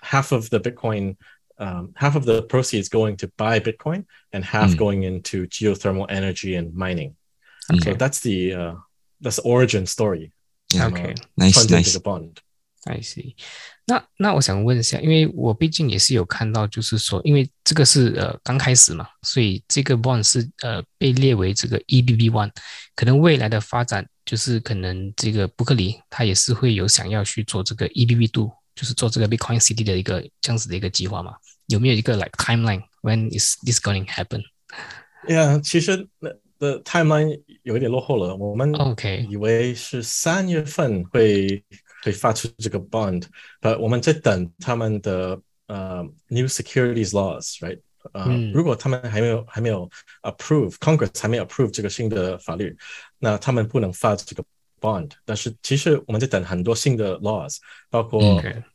[0.02, 1.16] half of the Bitcoin
[1.58, 4.76] um, half of the proceeds going to buy Bitcoin and half mm.
[4.76, 7.14] going into geothermal energy and mining.
[7.70, 7.92] Okay.
[7.92, 8.74] So that's the uh,
[9.20, 10.32] that's the origin story.
[10.69, 11.97] Yeah, okay, nice, nice.
[11.99, 12.33] bond.
[12.85, 13.35] I see.
[13.85, 22.51] 那那我想问一下，因为我毕竟也是有看到，就是说，因为这个是呃刚开始嘛，所以这个 bond 是呃被列为这个 EBB one，
[22.95, 31.33] 可能未来的发展就是可能这个伯克利他也是会有想要去做这个 EBB two，就是做这个 Bitcoin City 的一个这样子的一个计划嘛？
[31.67, 41.63] 有没有一个 like timeline when is this going to happen？Yeah，其实那的 timeline 有一点落后了，我们 OK 以为是三月份会。
[42.03, 43.23] 会发出这个 bond，
[43.61, 47.79] 呃，我们在等他们的呃 new securities laws，right？
[48.13, 49.89] 呃，嗯、如果他们还没有还没有
[50.21, 52.73] approve，Congress 还没有 approve 这个新的法律，
[53.17, 54.43] 那他们不能发这个
[54.79, 55.09] bond。
[55.25, 57.57] 但是其实我们在等很多新的 laws，
[57.89, 58.21] 包括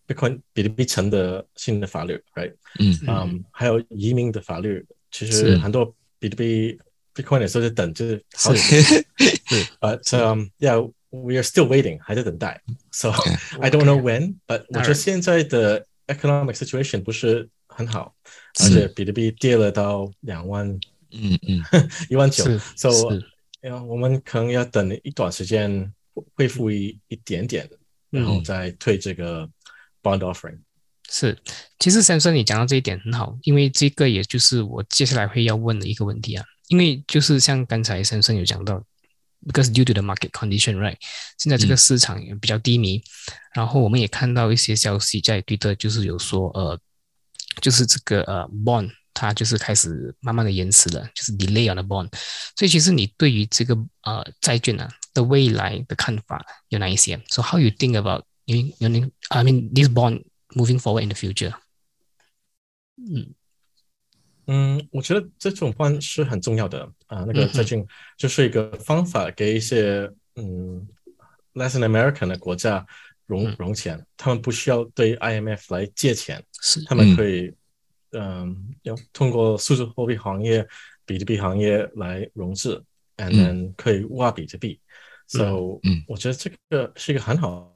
[0.06, 2.52] Bitcoin 比特币城的新的法律，right？
[2.80, 6.76] 嗯嗯，还有移民的法律，其实很多比特币
[7.14, 8.60] Bitcoin 的时候在等，就是好久。
[9.80, 10.90] But um, yeah.
[11.10, 12.62] we are still waiting，还在等待。
[12.90, 13.10] So
[13.60, 18.14] I don't know when, but 我觉得现在的 economic situation 不是很好，
[18.60, 20.66] 而且比特币跌了到两万，
[21.10, 21.62] 嗯嗯，
[22.08, 22.44] 一万九。
[22.76, 22.88] So
[23.86, 25.92] 我们可能要等一段时间
[26.34, 27.68] 恢复一一点点，
[28.08, 29.46] 然后再退这个
[30.02, 30.60] bond offering。
[31.10, 31.38] 是，
[31.78, 36.44] 其实先生你讲到这一点很好，因为这个也就是我接下来会要问的一个问题啊。
[36.72, 38.82] 因为就是像刚才先生有讲到。
[39.44, 40.96] because due to the market condition, right？
[41.36, 43.02] 现在这个市场也比较低迷，
[43.52, 46.78] 然后我们也看到一些消息在推特，就是有说，呃，
[47.60, 52.08] 就是这个呃 bond 它就是开始慢慢的延迟了，就是 delay on the bond。
[52.56, 61.52] 所以其实你对于这个呃债券呢的未来的看法有哪一些？So how you think about you you I mean this bond moving forward in the future？
[62.96, 63.34] 嗯。
[64.54, 67.24] 嗯，我觉得这种方是很重要的啊。
[67.26, 67.86] 那个最近
[68.18, 70.86] 就是一个方法，给一些嗯
[71.54, 72.84] ，Latin American 的国家
[73.24, 76.44] 融融钱，他们不需要对 IMF 来借钱，
[76.86, 77.50] 他们可以
[78.10, 80.68] 嗯，要通过数字货币行业、
[81.06, 82.84] 比特币行业来融资
[83.16, 84.78] ，and then 可以挖比特币。
[85.28, 87.74] So，我觉得这个是一个很好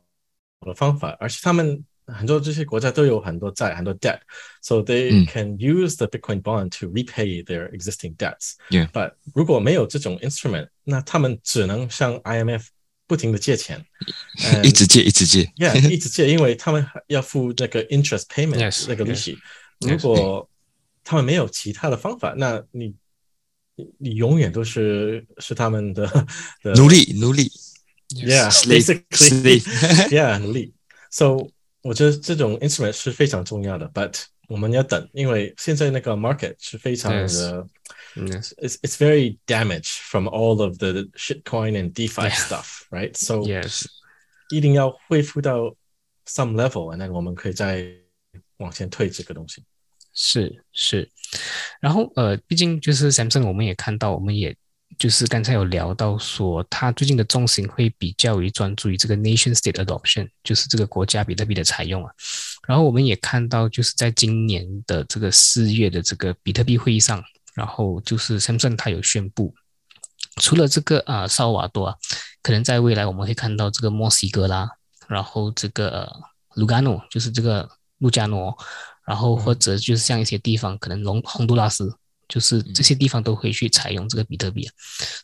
[0.61, 1.83] 的方法，而且他们。
[2.08, 8.56] 很多这些国家都有很多债，很多 debt，so they can use the Bitcoin bond to repay their existing debts.
[8.70, 8.90] Yeah.
[8.92, 12.66] But 如果没有这种 instrument，那他们只能向 IMF
[13.08, 13.86] 不停的借钱，
[14.64, 19.38] 一直借，一直借，Yeah，一直借，因为他们要付那个 interest payment 那个利息。
[19.80, 20.50] 如果
[21.04, 22.94] 他们没有其他的方法，那你
[23.98, 26.28] 你永远都是是他们的
[26.76, 27.52] 奴隶，奴隶，
[28.10, 30.74] Yeah，basically，Yeah，奴隶。
[31.10, 31.50] So
[31.87, 37.27] 我觉得这种 instrument 是非常重要的，but 我们要等，因为现在那个 market 是非常的
[38.16, 38.53] yes.
[38.57, 43.16] it's it's very damaged from all of the shitcoin and DeFi stuff, right?
[43.16, 43.87] So yes.
[44.51, 45.77] 一定要恢复到
[46.27, 47.87] some level，那我们可以再
[48.59, 49.62] 往前推这个东西。
[50.12, 51.11] 是是，
[51.81, 54.57] 然后呃，毕竟就是 Samsung，我们也看到，我们也
[54.99, 62.11] 就是刚才有聊到说，他最近的重心会比较于专注于这个 nation state adoption，就是这个国家比特币的采用啊。
[62.66, 67.22] 然后我们也看到，就是在今年的这个四月的这个比特币会议上，
[67.55, 69.55] 然后就是 Samsung 它有宣布，
[70.40, 71.96] 除了这个啊萨尔瓦多啊，
[72.42, 74.70] 可能在未来我们会看到这个墨西哥啦，
[75.07, 76.11] 然后这个
[76.55, 77.68] 卢加诺，就是这个
[77.99, 78.57] 路加诺，
[79.07, 81.96] 然后或者就是像一些地方，可能隆洪都拉斯。
[82.29, 84.69] 就是这些地方都会去采用这个比特币，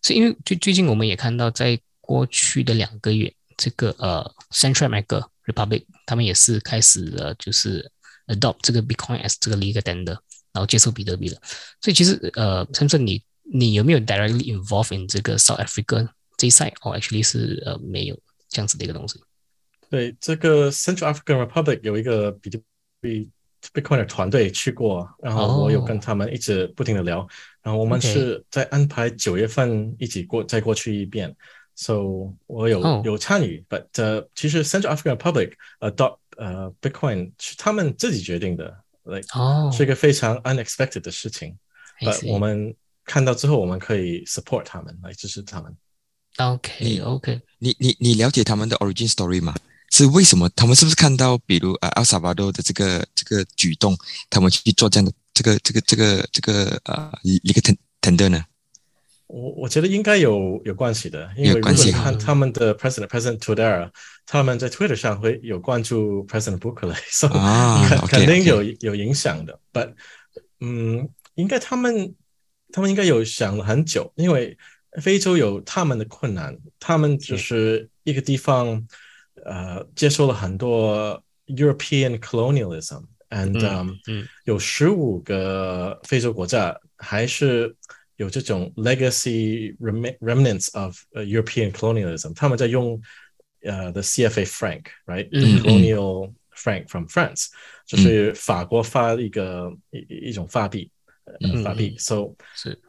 [0.02, 7.90] 所以因为最最近我们也看到，在过去的两个月，这个呃 Central Bank Republic，他们也是开始了就是
[8.26, 10.16] adopt 这个 Bitcoin as 这个 legal tender，
[10.52, 11.40] 然后接受比特币了。
[11.80, 16.74] 所以其实呃，深圳你你有没有 directly involved in 这个 South Africa 这一 side？
[16.82, 19.20] 哦，actually 是呃没有这样子的一个东西。
[19.90, 22.60] 对，这个 Central African Republic 有一个比特
[23.00, 23.28] 币
[23.72, 27.26] Bitcoin 的团队去过，然后我有跟他们一直不停的聊，
[27.62, 31.34] 然后我们是在安排九月份一起过再过去一遍
[31.74, 39.26] ，so 我有有参与，but 呃其实 Central African Republic adopt 呃 Bitcoin 是他们自己决定的，like
[39.72, 41.56] 是一个非常 unexpected 的事情
[42.00, 45.74] ，but 我们看到之后我们可以 support 他们来支持他们。
[46.38, 49.54] OK OK，你你你了解他们的 origin story 吗？
[49.92, 50.48] 是为什么？
[50.56, 53.94] 他们是不是看到，比如呃，阿萨巴多的这个这个举动，
[54.30, 57.60] 他们去做这样的这个这个这个这个呃一个
[58.00, 58.42] tender 呢？
[59.26, 63.90] 我我觉得应该有有关系的，因为如果你看他们的 president president Tudor，
[64.24, 69.60] 他们在 Twitter 上会有关注 president 以肯肯定有有影响的。
[69.74, 69.92] But
[70.60, 72.14] 嗯，应该他们
[72.72, 74.56] 他们应该有想了很久，因为
[75.02, 78.86] 非洲有他们的困难，他们就是一个地方。
[79.45, 87.75] 呃，接受了很多 European colonialism，and、um, 嗯有十五个非洲国家还是
[88.17, 92.99] 有这种 legacy remnants of、uh, European colonialism，他们在用
[93.61, 97.47] 呃、uh, the CFA franc，right？colonial franc from France，
[97.85, 100.89] 就是法国发一个一一种法币，
[101.25, 101.95] 呃，法币。
[101.99, 102.79] So 是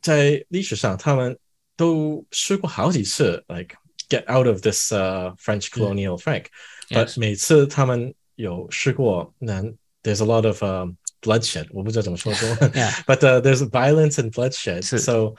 [0.00, 1.38] 在历史上，他们
[1.76, 3.76] 都试过好几次，like
[4.08, 6.46] get out of this uh, French colonial franc.
[6.90, 9.62] But 每次他们有试过，那
[10.02, 11.66] there's a lot of um, bloodshed.
[11.70, 12.56] 我不知道怎么说中文
[13.06, 14.82] but uh, there's violence and bloodshed.
[14.82, 15.36] So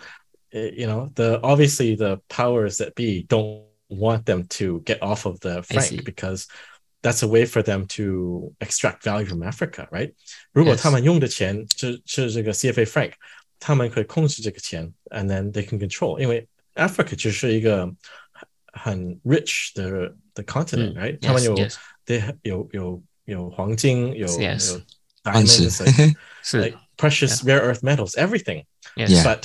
[0.51, 5.39] you know the obviously the powers that be don't want them to get off of
[5.41, 6.45] the franc because
[7.04, 10.13] that's a way for them to extract value from Africa, right?
[10.51, 13.12] 如果他们用的钱是是这个 CFA franc，
[13.60, 17.88] 他们可以控制这个钱，and then they can control，因为 Africa 只是一个
[18.73, 21.17] 很 rich 的的 continent, right？
[21.21, 21.56] 他们有
[22.06, 24.82] they 有有有黄金，有有
[25.23, 25.71] diamonds，
[26.43, 28.65] 是 precious rare earth metals, everything.
[28.95, 29.43] But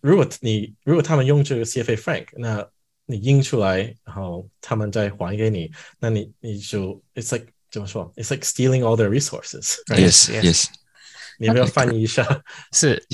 [0.00, 2.68] 如果你如果他们用这个 CFA franc，那
[3.06, 8.12] 你印出来，然后他们再还给你，那你你就 it's like 怎么说？
[8.16, 9.76] It's like stealing all their resources.
[9.88, 10.66] Yes, yes.
[11.38, 12.42] 你要不要翻译一下？
[12.72, 13.04] 是，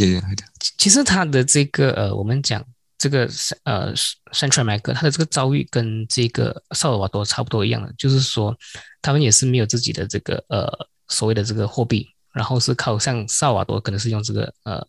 [0.79, 2.65] 其实他的这个呃，我们讲。
[2.98, 3.30] 这个
[3.64, 3.94] 呃
[4.32, 8.58] ，Central America，它的这个遭遇跟这个萨尔瓦多差不多一样的，就是说
[9.02, 10.68] 他们也是没有自己的这个呃
[11.08, 14.80] 所谓的这个货币，然后是靠像萨尔瓦多可能是用这个呃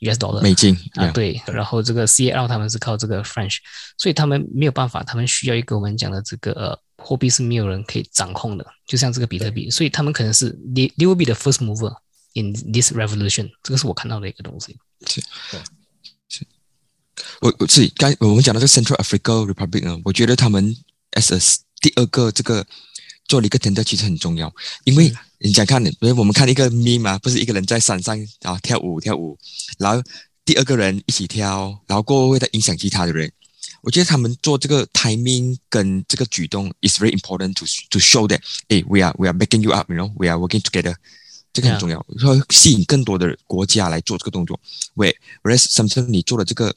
[0.00, 3.56] US dollar 美金啊，对，然后这个 CAL 他们是靠这个 French，
[3.98, 11.92] 所以他们没有办法，他们需要一个我们讲的这个呃货币是没有人可以掌控的，就像这个比特币，所以他们可能是 they they will be the first mover
[12.34, 14.76] in this revolution，这个是我看到的一个东西。
[15.06, 15.20] 是。
[17.40, 20.76] 我我自己刚我们讲到这个 Central Africa Republic 呢，我觉得他们
[21.12, 22.66] as 第二个这个
[23.26, 24.52] 做了一个 tender 其实很重要，
[24.84, 29.38] 因为你想看，因为我们看一个 meme 嘛，不是一个人在山上啊跳舞跳舞，
[29.78, 30.02] 然后
[30.44, 33.30] 第二个人一起跳，然后过后会再影响其他的人。
[33.82, 39.96] 我觉得他们做这个 timing 跟这个举动 is very important to to show that，哎，we are we are backing you up，you
[39.96, 40.94] know，we are working together，
[41.52, 44.58] 这个很重要，说吸引更多的国家来做这个动作。
[44.94, 46.74] Whereas sometimes 你做了这个。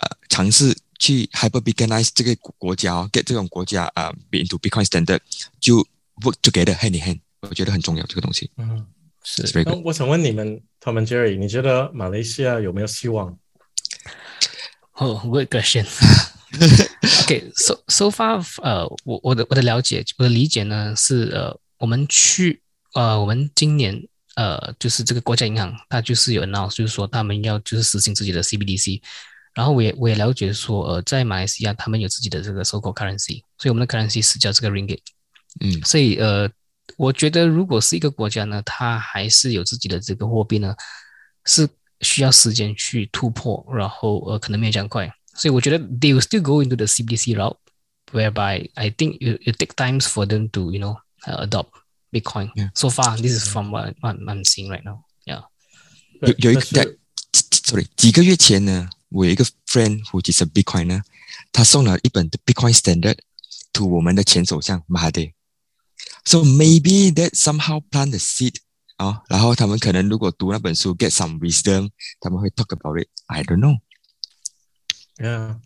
[0.00, 5.20] 呃，尝试去 hyper beganize 这个国家，get 这种国家啊，be into Bitcoin standard，
[5.60, 5.78] 就
[6.22, 8.50] work together hand in hand，我觉得很重要这个东西。
[8.56, 8.86] 嗯，
[9.24, 9.62] 是。
[9.64, 13.38] 那我想问你们，Tom and Jerry，你觉得马来西亚有没有希望？
[14.94, 15.86] 哦，good question。
[17.22, 22.60] OK，so so far，呃，我我的我的了解，我的理解呢是，呃，我们去，
[22.94, 24.02] 呃，我们今年，
[24.34, 29.00] 呃，就是这个国家银行，它就是有 announce，就是说他们要就是实行自己的 CBDC。
[29.60, 35.00] 然后我也我也了解说，呃，在马来西亚他们有自己的这个 so called currency，所以我们的 currency 是叫这个 ringgit，
[35.60, 36.48] 嗯，所以呃，
[36.96, 40.74] 我觉得如果是一个国家呢，它还是有自己的这个货币呢，
[41.44, 41.68] 是
[42.00, 50.24] 需要时间去突破，然后呃，可能没有这样快，所以我觉得 they will still go into the CBDC route，whereby I think it it take times for
[50.24, 50.96] them to you know
[51.26, 51.68] adopt
[52.10, 52.48] Bitcoin.
[52.74, 55.04] So far, this is from what I'm seeing right now.
[55.26, 55.44] Yeah，
[56.22, 56.86] 有有一个在
[57.32, 58.88] ，sorry，几个月前呢。
[59.09, 61.01] 我有一个 friend who is a Bitcoin 呢，
[61.51, 63.17] 他送了一本的 Bitcoin Standard
[63.73, 65.33] to 我们的前首相马哈迪。
[66.25, 68.55] So maybe that somehow plant the seed
[68.97, 71.89] 啊，然后他们可能如果读那本书 get some wisdom，
[72.19, 75.59] 他们会 talk about it。I don't know。Yeah，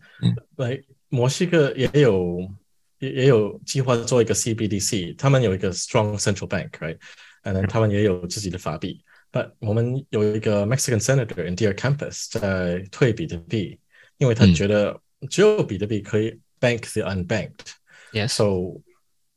[0.56, 2.50] 来墨西哥也有
[2.98, 9.02] 也也有计划做一个 CBDC，他们有一个 strong central bank，right？and 他们也有自己的法币。
[9.34, 13.78] But 我们有一个 Mexican senator in Deer Campus 在退比特币，
[14.18, 17.74] 因为他觉得只有比特币可以 bank the unbanked。
[18.12, 18.28] Yes.
[18.28, 18.80] So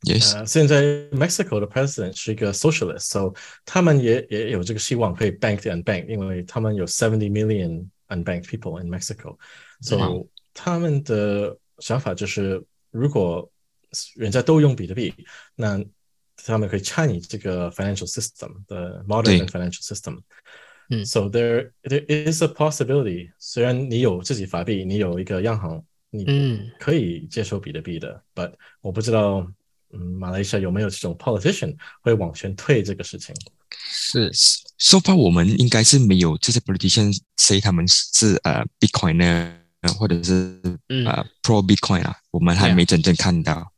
[0.03, 13.49] Yes，、呃，现在 Mexico 的 president 是一个 socialist，so 他们也也有这个希望可以 bank the unbanked，因为他们有70 million unbanked people in Mexico，so、嗯他们的想法就是，如果
[14.15, 15.11] 人家都用比特币，
[15.55, 15.83] 那
[16.45, 20.19] 他们可以参与这个 financial system 的 modern 对 financial system。
[20.89, 29.47] 嗯 So there there is a possibility，虽然你有自己法币，你有一个央行，你嗯可以接受比特币的，but 我不知道，
[29.93, 33.33] 嗯，马来西亚有没有这种 politician 会往前推这个事情？
[33.71, 34.29] 是
[34.77, 39.55] so far 我们应该是没有这些 politician say 他们是呃 Bitcoin 呢，
[39.97, 43.71] 或者是嗯呃 pro Bitcoin 啊，我们还 Yeah 没真正看到。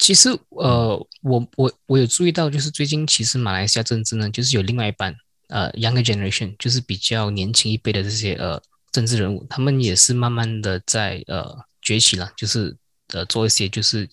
[0.00, 5.14] 其实呃，我我我有注意到，就是最近其实马来西亚政治呢，就是有另外一半
[5.48, 8.60] 呃 younger generation，就是比较年轻一辈的这些呃
[8.90, 12.74] 政治人物，他们也是慢慢的在呃崛起了，就是
[13.08, 14.08] 呃做一些就是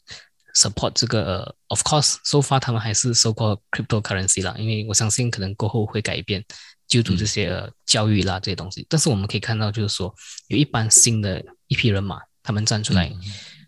[0.54, 6.44] support 这个呃，of course，so far 他们还是 so called cryptocurrency 啦，因为我相信可能过后会改变，
[6.86, 10.14] 就读这些呃教育啦这些东西，但是我们可以看到就是说
[10.50, 13.10] 有一般新的一批人马，他们站出来，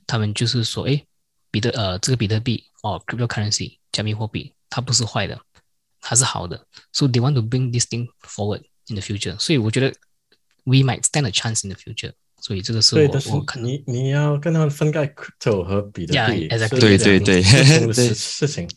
[0.06, 1.06] 他们就是说，诶。
[1.51, 5.41] 比特呃，这个比特币哦，cryptocurrency 加密货币，它不是坏的，
[6.01, 6.67] 它是好的。
[6.93, 9.39] So they want to bring this thing forward in the future。
[9.39, 9.95] 所以我觉得
[10.65, 12.13] we might stand a chance in the future。
[12.41, 16.75] 所以这个是对，我但是我看到你你要跟他们分开 crypto 和比特 Yeah, 币 exactly.
[16.75, 18.69] 是对对对两个不同的对事事情。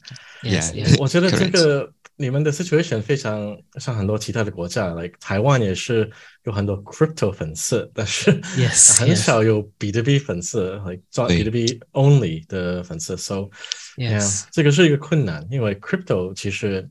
[0.44, 0.86] yes Yeah.
[0.86, 1.52] yes 我觉得这 Correct.
[1.52, 6.10] 个 你们的 situation 非常像很多其他的国家，like 台湾也是
[6.46, 9.16] 有很多 crypto 粉丝，但是 Yes, 很 yes.
[9.16, 13.16] 少有比特币粉丝，like 赚对比特币 only 的粉丝。
[13.16, 13.50] So
[13.98, 16.90] yes yeah，这个是一个困难，因为 crypto 其实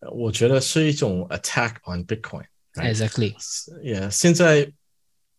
[0.00, 2.94] 呃我觉得是一种 attack on Bitcoin。right？
[2.94, 3.34] exactly
[3.84, 4.72] Yeah，现在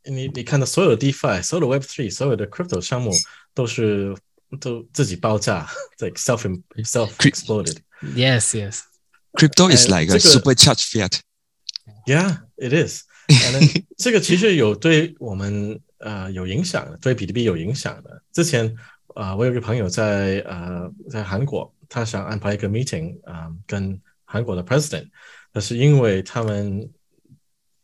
[0.03, 3.11] 你你看到所有的 DeFi、所有的 Web Three、所有的 crypto 项目
[3.53, 4.15] 都是
[4.61, 5.67] 都自己爆炸，
[5.99, 6.43] like self
[6.85, 7.77] self exploded。
[8.15, 8.83] yes yes
[9.32, 11.20] Crypto is 哎 like a 这个 supercharged fiat。
[12.06, 13.02] Yeah, it is.
[13.28, 18.22] And then 这个其实有对我们呃有影响的，对比特币有影响的。
[18.32, 18.66] 之前
[19.14, 25.08] 啊、呃我有一个朋友在呃在韩国，他想安排一个 meeting 啊、跟韩国的 president，
[25.52, 26.90] 但是因为他们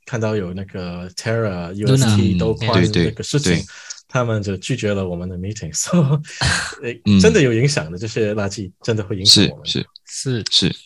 [0.05, 3.65] 看到有那个 Terra、UST 嗯都关对对那个事情对，
[4.09, 6.21] 他们就拒绝了我们的 meeting，所、
[7.07, 9.67] 嗯真的有影响的，这些垃圾真的会影响我们。
[9.67, 10.77] 是是是是，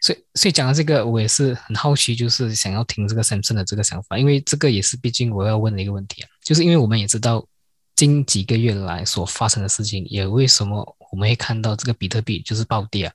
[0.00, 7.46] 所以，所以讲到这个，我也是很好奇，就是想要听这个 Samson 的这个想法，因为这个也是毕竟我要问的一个问题啊，就是因为我们也知道
[7.96, 13.12] 近几个月来所发生的事情，也为什么我们会看到这个比特币就是暴跌啊，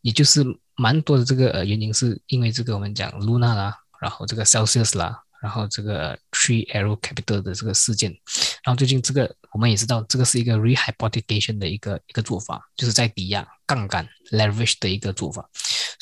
[0.00, 0.44] 也就是
[0.76, 8.10] 蛮多的这个呃原因是因为这个我们讲 Luna 啦，然后这个 Celsius 啦，然后这个 Tree Arrow Capital 的这个事件，
[8.64, 15.48] 然后最近这个我们也知道，这个是一个 rehypothecation 的一个一个做法，就是在抵押杠杆 leverage 的一个做法。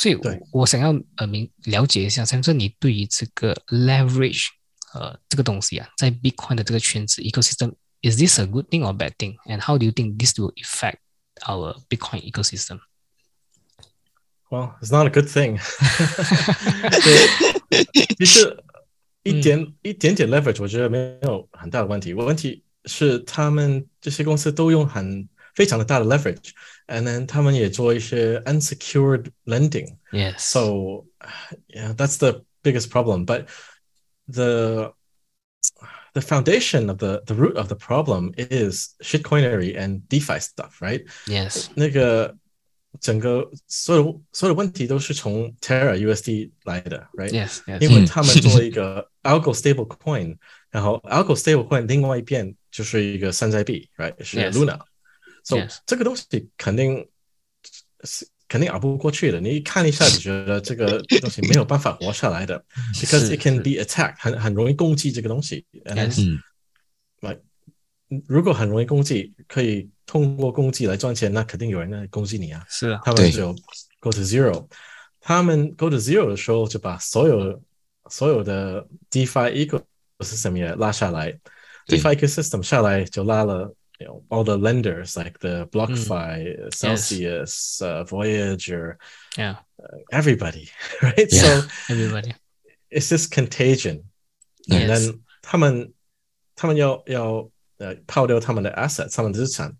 [0.03, 4.47] 所以我，我想要呃明了解一下，像是你对于这个 leverage
[4.95, 10.19] 呃这个东西啊，在 Bitcoin 的这个圈子 ecosystem，is this a good thing or bad thing？And how do you think
[10.19, 10.97] this will affect
[11.43, 15.61] our Bitcoin ecosystem？Well, it's not a good thing
[17.05, 17.29] 对。
[18.17, 18.61] 其实
[19.23, 22.13] 一点、一点点 leverage，我觉得没有很大的问题。
[22.13, 29.98] 问题是他们这些公司都用很非常的大的 leverage，and then 他们也做一些 unsecured lending。
[30.12, 30.40] Yes.
[30.40, 31.06] So,
[31.68, 33.26] yeah, that's the biggest problem.
[33.26, 33.48] But
[34.28, 34.94] the
[36.14, 41.06] the foundation of the the root of the problem is shitcoinery and DeFi stuff, right?
[41.28, 41.68] yes.
[41.76, 42.36] 那个
[43.00, 47.30] 整个所有所有的问题都是从 Terra USD 来的，right？
[47.30, 47.60] Yes.
[47.68, 47.82] Yes.
[47.82, 50.38] 因为他们做了一个 Algo stable coin，
[50.72, 54.16] 然后 Algo stable coin 另外一边就是一个山寨币，right？
[54.24, 54.52] 是 Yes.
[55.45, 55.79] So Yes.
[55.87, 57.09] 这个东西肯定
[58.05, 59.41] 是肯定熬不过去的。
[59.41, 62.65] 你一看一下你觉得这个东西没有办法活下来的，
[62.95, 65.65] because it can be attacked，很很容易攻击这个东西。
[65.85, 66.39] 嗯
[67.21, 67.41] like
[68.29, 72.65] 如果很容易攻击，可以通过攻击来赚钱，那肯定有人来攻击你啊。
[72.69, 73.01] 是啊。
[73.05, 73.53] 他们就
[74.01, 74.69] go to zero，
[75.21, 77.63] 他们 go to zero 的时候就把所有
[78.11, 79.67] 所有的 DeFi
[80.21, 81.33] ecosystem 也拉下来
[81.87, 83.75] ，DeFi ecosystem 下来就拉了。
[84.02, 88.98] You know, all the lenders like the BlockFi, Celsius, uh, Voyager,
[89.36, 89.56] Yeah.
[90.12, 90.70] everybody,
[91.02, 91.28] right?
[91.32, 91.62] Yeah.
[91.62, 92.36] So Everybody.
[92.92, 94.04] it's this contagion.
[94.70, 95.08] And Yes.
[95.08, 95.94] then 他们
[96.56, 99.76] 他们要要呃抛掉他们的 assets，他们的资产，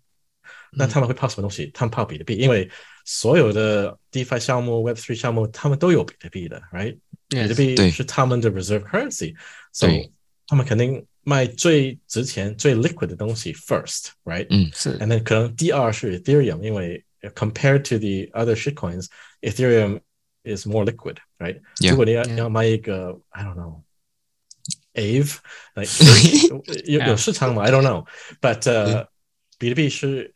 [0.72, 1.70] 那他们会泡什么东西？
[1.72, 2.68] 他们泡比特币，因为
[3.04, 6.98] 所有的 DeFi 项目、Web3 项目，他们都有比特币的，right？
[7.28, 9.36] 比特币是他们的 reserve currency，
[9.72, 10.12] 所以
[10.52, 14.46] 他们肯定卖最值钱、最 liquid 的东西 first，right？
[14.50, 14.98] 嗯，是。
[14.98, 17.04] And then 可能第二是 Ethereum，因为
[17.34, 20.00] compared to the other shitcoins，Ethereum
[20.44, 21.60] is more liquid，right？
[21.88, 25.36] 如果你要要卖一个，I don't know。Ave，
[26.86, 27.62] 有有市场吗？
[27.62, 29.06] I don't know，but 呃，
[29.56, 30.34] 比特币是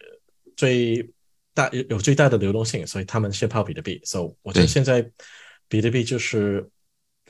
[0.56, 1.10] 最
[1.52, 4.00] 大有有最大的流动性，所以他们先抛比特币。
[4.04, 5.10] So 我觉得现在
[5.66, 6.68] 比特币就是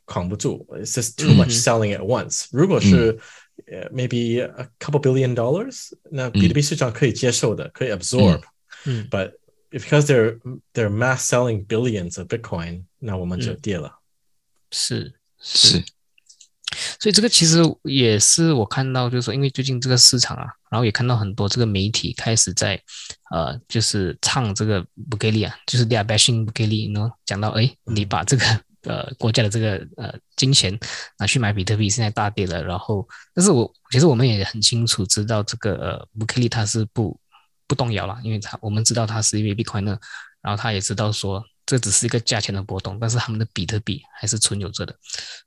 [0.08, 2.48] 扛不住，it's just too much selling at once。
[2.52, 3.20] 如果是
[3.94, 8.42] maybe a couple billion dollars，那比特币市场可以接受的，可以 absorb。
[8.86, 9.34] 嗯，but
[9.70, 10.40] because they're
[10.74, 14.00] they're mass selling billions of Bitcoin，那我们就跌了。
[14.72, 15.84] 是是。
[17.00, 22.80] 所以这个其实也是我看到，就是说，因为最近这个市场啊，然后也看到很多这个媒体开始在，
[23.32, 28.44] 呃，就是唱这个不给力啊，就是 they are bashing 不给力，呢，讲到哎，你把这个
[28.88, 30.78] 呃国家的这个呃金钱
[31.20, 37.20] 拿去买比特币，现在大跌了，然后，但是我其实我们也很清楚知道这个呃不给力它是不
[37.68, 39.98] 不动摇了，因为他我们知道他是因为币块呢，
[40.42, 44.96] 然后他也知道说这只是一个价钱的波动，但是他们的比特币还是存有着的，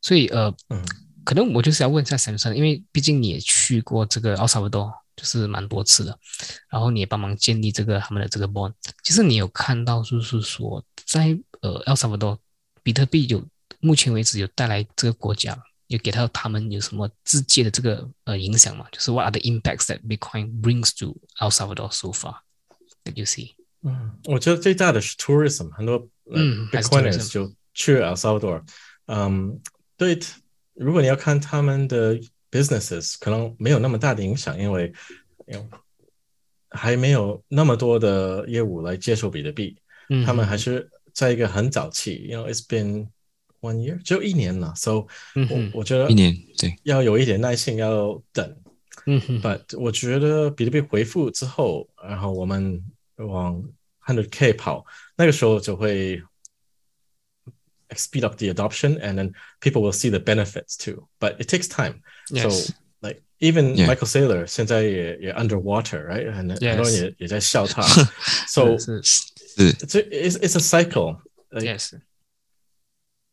[0.01, 0.85] 所以呃，嗯。
[1.23, 6.19] 可能我就是要问一下 Samson，因为毕竟你也去过这个奥萨维多，就是蛮多次的，
[6.71, 8.73] 然后你也帮忙建立这个他们的这个 bond。
[9.05, 12.37] 其实你有看到，就是说在呃奥萨维多，
[12.83, 13.45] 比特币有
[13.81, 15.57] 目前为止有带来这个国家，
[15.87, 18.87] 有给到他们有什么直接的这个呃影响吗？
[18.93, 22.37] 就是 What are the impacts that Bitcoin brings to El Salvador so far?
[23.05, 23.55] that you see？
[23.83, 28.63] 嗯，我觉得最大的是 tourism，很多嗯 Bitcoiners 就去 El Salvador，
[29.07, 29.61] 嗯，
[29.97, 30.19] 对。
[30.75, 32.19] 如果你要看他们的
[32.51, 34.91] businesses，可能没有那么大的影响，因为
[36.71, 39.77] 还没有那么多的业务来接受比特币。
[40.09, 43.08] 嗯，他们还是在一个很早期，因为 it's been
[43.62, 48.56] one year，只有一年了，so 我我觉得一年对要有一点耐心，要等。
[49.06, 52.84] 嗯哼，but 我觉得比特币回复之后，然后我们
[53.18, 53.64] 往
[54.06, 54.86] hundred k 跑，
[55.16, 56.22] 那个时候就会。
[57.96, 59.32] speed up the adoption and then
[59.62, 61.08] people will see the benefits too.
[61.20, 62.02] But it takes time.
[62.30, 62.42] Yes.
[62.42, 62.76] So like
[63.40, 63.88] even yeah.
[63.88, 66.28] Michael Saylor 现在也也 underwater, right?
[66.28, 66.70] And yes.
[66.70, 67.82] 很多人也也在笑他。
[68.48, 71.22] so it's a, it's, it's a cycle.
[71.52, 71.94] Like, yes.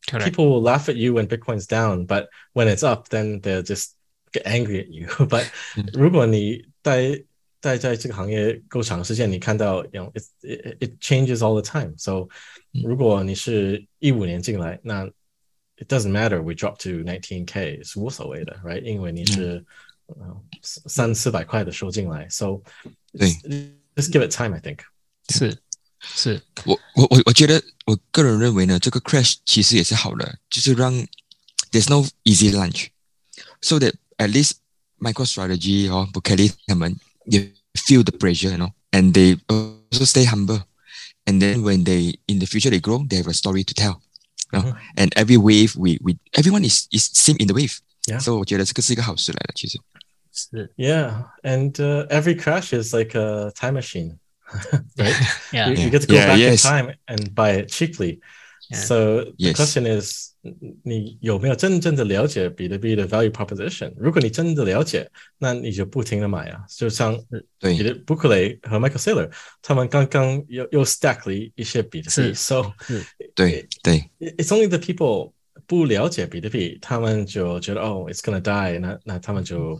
[0.05, 0.25] Correct.
[0.25, 3.95] People will laugh at you when Bitcoin's down, but when it's up, then they'll just
[4.33, 5.07] get angry at you.
[5.27, 5.45] but
[5.93, 7.23] 如果你待
[7.61, 11.93] 待在这个行业够长时间，你看到，you know, it it it changes all the time.
[11.97, 12.27] So
[12.71, 15.05] 如果你是一五年进来，那
[15.77, 18.81] it doesn't matter we drop to 19k 是无所谓的，right？
[18.81, 19.63] 因为你是
[20.61, 22.61] 三四百块的收进来，so
[23.17, 23.29] 对，
[23.95, 24.55] just give it time.
[24.55, 24.79] I think
[25.29, 25.57] 是
[26.01, 30.93] 是，我我我我觉得我个人认为呢，这个 crash 其实也是好的，就是让
[31.71, 34.53] there's no easy lunch，so that at least
[34.99, 37.39] MicroStrategy 和 Bukele 他们也
[37.73, 42.81] feel the pressure，you know，and they also stay humble。and then when they in the future they
[42.81, 44.01] grow, they have a story to tell.
[44.51, 44.65] You know?
[44.65, 44.77] mm-hmm.
[44.97, 47.79] And every wave, we we everyone is is same in the wave.
[48.07, 48.19] Yeah.
[48.19, 49.79] So 我觉得这个是一个好事来的，其实。
[50.75, 54.17] Yeah, and uh, every crash is like a time machine,
[54.97, 55.15] right?
[55.51, 55.69] yeah.
[55.69, 56.65] You, you, get to go yeah, back yes.
[56.65, 58.19] in time and buy it cheaply.
[58.69, 58.79] Yeah.
[58.79, 59.55] So the yes.
[59.55, 60.31] question is
[60.83, 63.93] 你有没有真正的了解比特币的 value proposition？
[63.95, 65.07] 如果你真的了解，
[65.37, 66.65] 那你就不停的买啊。
[66.67, 67.15] 就像
[67.59, 72.73] 对比特 b u k l e 和 Michael Saylor 他们刚刚又又 stack 了一些比特币，so
[73.35, 75.31] 对对，it's only the people
[75.68, 79.78] 不了解比特币，他们就觉得哦，it's gonna die，那那他们就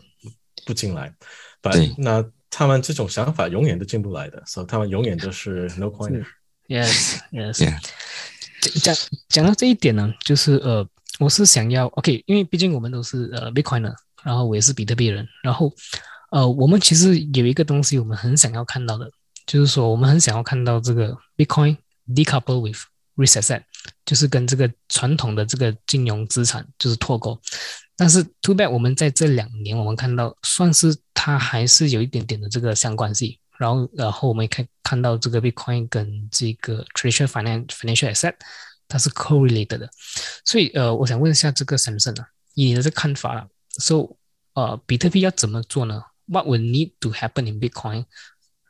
[0.65, 1.13] 不进来。
[1.61, 6.23] But 那他们这种想法永远都进不来的，so 他们永远都是 no coin。
[6.67, 7.67] Yes, yes.
[8.81, 8.95] 讲
[9.27, 10.87] 讲到这一点呢，就是呃，
[11.19, 15.73] 我是想要 OK，因为毕竟我们都是呃 Bitcoiner，，然后我也是比特币人，然后
[16.29, 19.09] 呃，我们其实有一个东西我们很想要看到的，
[19.47, 21.77] 就是说我们很想要看到这个 Bitcoin
[22.07, 22.79] decouple with
[23.19, 23.61] risk asset，
[24.05, 27.39] 就是跟这个传统的这个金融资产就是脱钩。
[27.95, 33.37] 但是 too bad，我们在这两年我们看到，算是它还是有一点点的这个相关性。
[33.59, 38.35] 然后，然后我们看看到这个 Bitcoin 跟这个 Traditional Finance financial asset
[38.87, 39.89] 它是 correlated 的，
[40.45, 44.15] 所以呃，我想问一下这个 Samson 啊，你的这看法了，so
[44.53, 48.05] 呃，比特币要怎么做呢？What would need to happen in Bitcoin，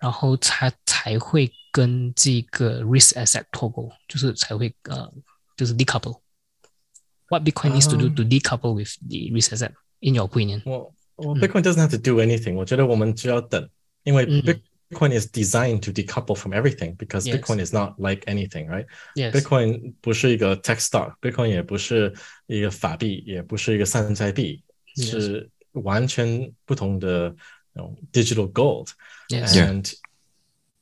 [0.00, 5.12] 然后才才会跟这个 risk asset 脱钩，就是才会呃，
[5.56, 10.62] 就是 decouple。What Bitcoin needs to do to decouple with the risk asset in your opinion？
[10.66, 13.68] 我我 Bitcoin doesn't have to do anything，我觉得我们只要等，
[14.02, 14.60] 因为 Bit
[14.90, 17.36] Bitcoin is designed to decouple from everything because Yes.
[17.36, 18.86] Bitcoin is not like anything, right?
[19.16, 19.32] Yes.
[19.32, 22.14] Bitcoin 不是一个 tech stock，Bitcoin 也不是
[22.46, 24.62] 一个法币，也不是一个山寨币
[24.96, 25.10] Yes.
[25.10, 27.34] 是完全不同的
[27.78, 28.88] 那种 digital gold。
[29.28, 29.54] Yes.
[29.54, 29.68] Yeah.
[29.68, 29.92] And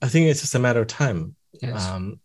[0.01, 1.35] I think it's just a matter of time.
[1.61, 1.81] Yes.
[1.95, 2.19] 嗯，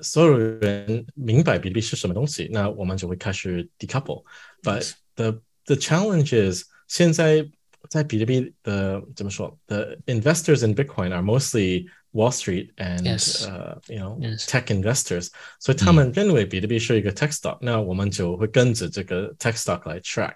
[0.00, 4.92] 所有人明白比特币是什么东西，那我们就会开始 decouple。But Yes.
[5.14, 7.48] the the challenge is 现在
[7.88, 9.58] 在比特币的怎么说？
[9.66, 13.46] The investors in Bitcoin are mostly Wall Street and Yes.
[13.46, 14.46] uh, you know Yes.
[14.46, 20.34] tech investors，所以他们认为比特币是一个 tech stock，、那我们就会跟着这个 tech stock 来 track。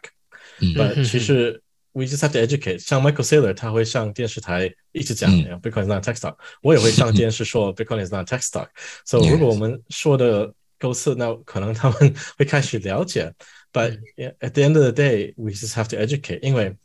[0.61, 1.63] 嗯 But 其实
[1.93, 6.17] we just have to educate，像 Michael Saylor 他会上电视台一直讲、嗯 you know, Bitcoin is not a tech
[6.17, 9.31] stock，我也会上电视说 Bitcoin is not a tech stock。So Yes.
[9.31, 13.35] 如果我们说的够次，那可能他们会开始了解。
[13.73, 16.77] But 嗯 yeah, at the end of the day, we just have to educate，因为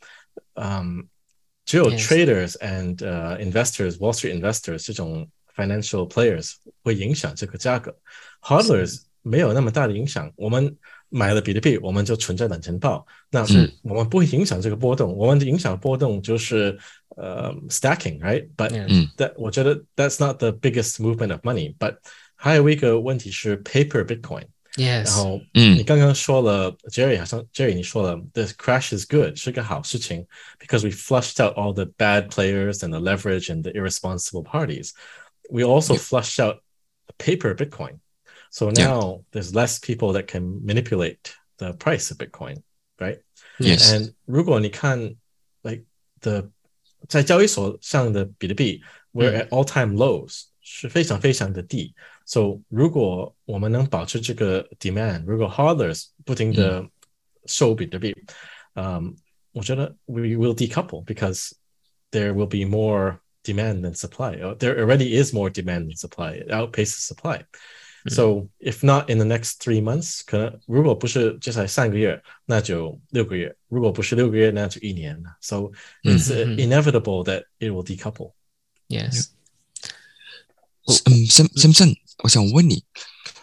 [0.54, 1.06] 嗯，
[1.64, 2.06] 只有 Yes.
[2.06, 7.96] traders and 呃、investors, Wall Street investors 这种 financial players 会影响这个价格，
[8.42, 10.30] hodlers 没有那么大的影响。
[10.36, 10.76] 我们
[11.08, 15.14] 买了比特币，我们就存在冷钱包，那是我们不会影响这个波动。
[15.16, 16.76] 我们的影响波动就是
[17.16, 18.86] 呃 stacking，right？But Yes.
[18.88, 21.98] 嗯 that 我觉得 that's not the biggest movement of money。But
[22.34, 24.46] 还有一个问题是 paper Bitcoin。
[24.76, 25.16] 然 Yes.
[25.16, 30.26] 后嗯你刚刚说了，Jerry 好像 Jerry 你说了，the crash is good 是个好事情，
[30.58, 34.90] because we flushed out all the bad players and the leverage and the irresponsible parties.
[35.48, 36.56] We also flushed out
[37.18, 37.98] paper Bitcoin.
[38.50, 38.88] So Yeah.
[38.88, 42.62] now there's less people that can manipulate the price of Bitcoin,
[42.98, 43.20] right?
[43.58, 43.92] Yes.
[43.92, 45.16] And 如果你看
[45.62, 45.84] like
[46.20, 46.50] the
[47.08, 48.82] 在交易所上的比特币，
[49.12, 51.94] we're 嗯 at all time lows，是非常非常的低。
[52.26, 56.88] So 如果我们能保持这个 demand，如果 hodlers 不停的
[57.46, 58.14] 收比特币，
[58.74, 59.14] 嗯，
[59.52, 61.52] 我觉得 we will decouple because
[62.10, 64.40] there will be more demand than supply.
[64.40, 66.42] Uh, There already is more demand than supply.
[66.42, 67.44] It outpaces supply.
[68.08, 75.36] So if not in the next three months，可能如果不是就在上个月，那就六个月；如果不是六个月，那就一年了。
[75.40, 78.32] So it's uh, 嗯嗯 inevitable that it will decouple.
[78.88, 79.28] Yes.
[81.06, 82.84] 嗯，Sam Samson，我想问你，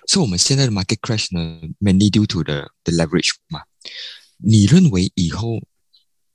[0.07, 3.61] 是我们现在的 market crash 呢，mainly due to the the leverage 嘛？
[4.37, 5.59] 你认为以后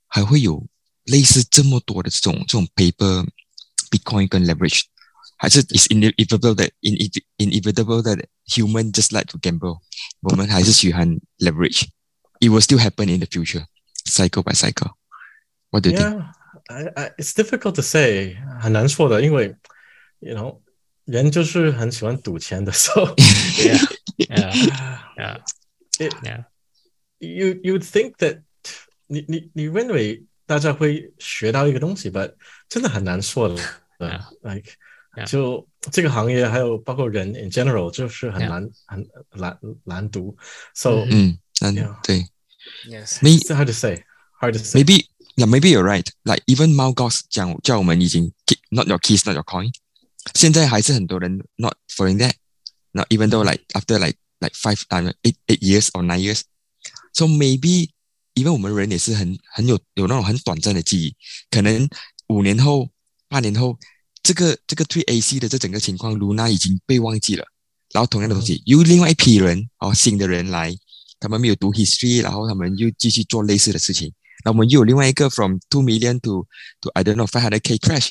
[0.07, 0.67] 还会有
[1.05, 3.25] 类似这么多的这种这种 paper
[3.89, 4.81] Bitcoin 跟 leverage，
[5.41, 6.95] 还是 is inevitable that in
[7.37, 9.79] inevitable that human just like to gamble，
[10.21, 13.65] 我们还是喜欢 leverage，it will still happen in the future,
[14.05, 14.91] cycle by cycle.
[15.69, 16.09] What do you think?
[16.09, 16.31] Yeah,
[16.69, 19.55] I, I, it's difficult to say，很难说的，因为
[20.19, 20.61] you know
[21.05, 23.15] 人就是很喜欢赌钱的，so
[23.57, 23.79] Yeah.
[24.17, 24.99] Yeah.
[25.17, 25.37] Yeah.
[25.99, 26.45] it, Yeah.
[27.19, 28.41] you you would think that
[29.07, 32.33] 你你你认为大家会学到一个东西，but
[32.67, 33.55] 真的很难说的。
[33.99, 34.23] Yeah.
[34.41, 34.73] Like Yeah.
[35.26, 38.48] 就这个行业还有包括人 in general 就是很 Yeah.
[38.48, 40.36] 难很难难读
[40.74, 41.38] ，so 嗯.
[42.02, 42.26] 对
[42.88, 44.80] Yes.，it's hard to say，hard to say。
[44.82, 45.06] Maybe
[45.36, 46.08] yeah, maybe you're right.
[46.24, 49.70] Like even Mao Goss 讲叫我们已经 keep not your keys, not your coin。
[50.34, 52.34] 现在还是很多人 not following that.
[52.92, 56.42] Not even though like after like like five um, eight eight years or nine years.
[57.12, 57.90] So maybe
[58.34, 61.16] even 我们人也是很很有有那种很短暂的记忆，
[61.50, 61.88] 可能
[62.28, 62.88] 五年后、
[63.28, 63.78] 八年后，
[64.22, 67.44] 这个这个 Three AC 的这整个情况，Luna 已经被忘记了。
[67.92, 70.74] 然后同样的东西，又另外一批人哦，新的人来，
[71.20, 74.10] 他们没有读 history，然后他们又继续做类似的事情。
[74.44, 76.46] 那我们又有另外一个 from two million to
[76.80, 78.10] to I don't know five hundred k crash。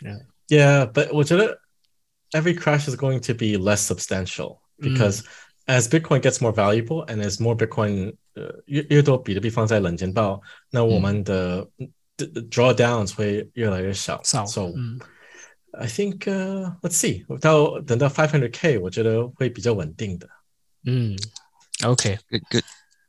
[0.00, 1.60] Yeah, yeah, but 我觉得
[2.30, 5.22] every crash is going to be less substantial because
[5.66, 10.40] as Bitcoin gets more valuable and as more Bitcoin 呃越越多比特币放在冷钱包，
[10.70, 11.68] 那我们的
[12.16, 14.20] drawdowns 会越来越少。
[14.22, 14.98] 少 So 嗯
[15.72, 20.28] I think、uh, let's see 到等到 five hundred k，我觉得会比较稳定的。
[20.84, 21.16] 嗯
[21.82, 22.64] ，OK Good good。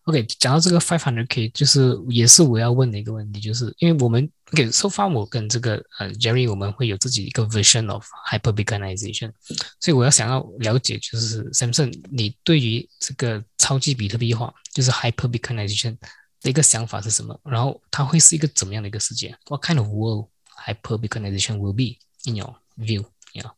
[0.05, 9.31] OK，讲到这个 five hundred k，就是也是我要问的一个问题，就是因为我们 OK，so far 我跟这个呃 Jerry 我们会有自己一个 version of hyper-Bitcoinization，
[9.79, 15.97] 所以我要想要了解，就是 Samson，你对于这个超级比特币化，就是 hyper-Bitcoinization
[16.43, 17.39] 的一个想法是什么？
[17.45, 20.27] 然后它会是一个怎么样的一个世界？What kind of world
[20.65, 21.97] hyper-Bitcoinization will be
[22.29, 23.51] in your view？Yeah，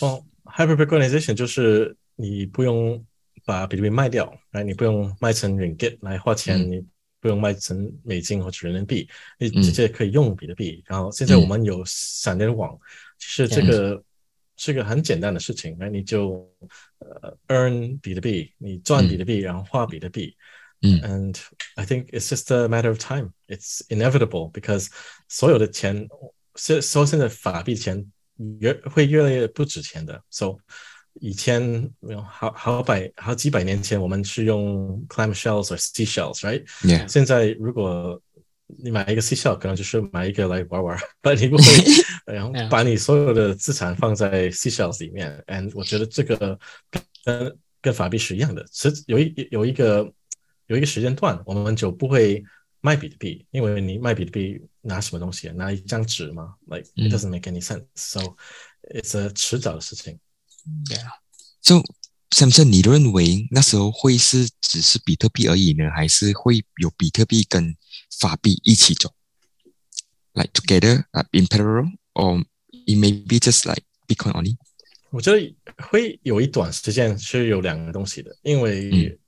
[0.00, 3.06] 哦、h y p e r Bitcoinization 就是你不用
[3.44, 6.86] 把比特币卖掉，来，你不用卖成 ringgit 来花钱，嗯你
[7.20, 9.08] 不用卖成美金或者人民币，
[9.38, 10.82] 你嗯直接可以用比特币。
[10.86, 12.76] 然后现在嗯我们有闪电网，
[13.18, 14.02] 其实这个
[14.56, 16.48] 是个很简单的事情，来，你就
[16.98, 20.36] 呃 earn 比特币，你赚比特币，然后花比特币。
[20.81, 21.37] 嗯 And
[21.75, 23.31] I think it's just a matter of time.
[23.47, 24.87] It's inevitable because
[25.29, 26.07] 所有的钱
[26.55, 28.11] 现说现在法币钱
[28.59, 30.21] 越会越来越不值钱的。
[30.29, 30.57] So
[31.21, 36.65] 以前有好好百好几百年前，我们是用 clam shells 或 sea shells，right？
[36.81, 37.07] Yeah.
[37.07, 38.19] 现在如果
[38.65, 41.63] 你买一个 sea shell，可能就是买一个来玩玩，但你不会，
[42.25, 42.67] 然后 Yeah.
[42.67, 45.43] 把你所有的资产放在 sea shells 里面。
[45.47, 46.59] And 我觉得这个
[46.89, 50.11] 跟跟法币是一样的，是有一有一个
[50.68, 52.42] 有一个时间段，我们就不会
[52.80, 55.54] 卖比特币，因为你卖比特币拿什么东西啊？
[55.54, 57.84] 拿一张纸吗？Like doesn't make any sense.
[57.96, 58.36] So
[58.94, 60.18] it's a 迟早的事情。
[60.90, 61.08] Yeah.
[61.62, 61.82] So
[62.30, 67.74] Samson，你认为那时候会是只是比特币而已呢，还是会有比特币跟
[68.20, 69.12] 法币一起走
[70.34, 74.56] ，like together uh, in parallel, or it may be just like Bitcoin only？
[75.10, 79.18] 我觉得会有一段时间是有两个东西的，因为嗯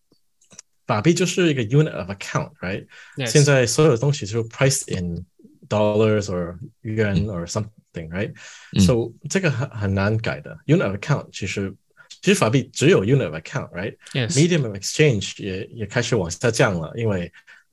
[0.89, 2.85] 法币就是一个 unit of account，right？
[3.17, 3.27] Yes.
[3.27, 5.25] 现在所有的东西就是 priced in
[5.67, 8.33] dollars or yuan or something，right？、
[8.73, 11.73] 嗯 So 这个很很难改的 unit of account 其实
[12.21, 13.97] 其实法币只有 unit of account，right？
[14.13, 14.31] Yes.
[14.37, 17.31] medium of exchange 也也开始往下降了，因为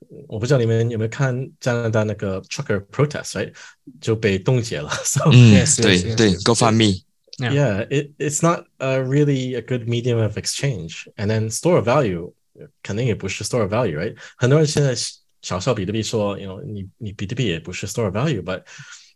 [0.09, 3.53] 嗯我不知道你们有没有看加拿大那个 trucker protest，right？
[4.01, 6.41] 就被冻结了，so 嗯 Yes, yes, 对 yes, 对 yes.
[6.43, 7.03] ，GoFundMe，
[7.39, 7.51] Yeah.
[7.51, 11.07] Yeah, it, it's not a really a good medium of exchange.
[11.17, 12.31] And then store of value
[12.81, 14.15] 肯定也不是 store of value, right?
[14.37, 14.95] 很多人现在
[15.41, 18.63] 嘲笑比特币说，you know，你你比特币也不是 store of value, but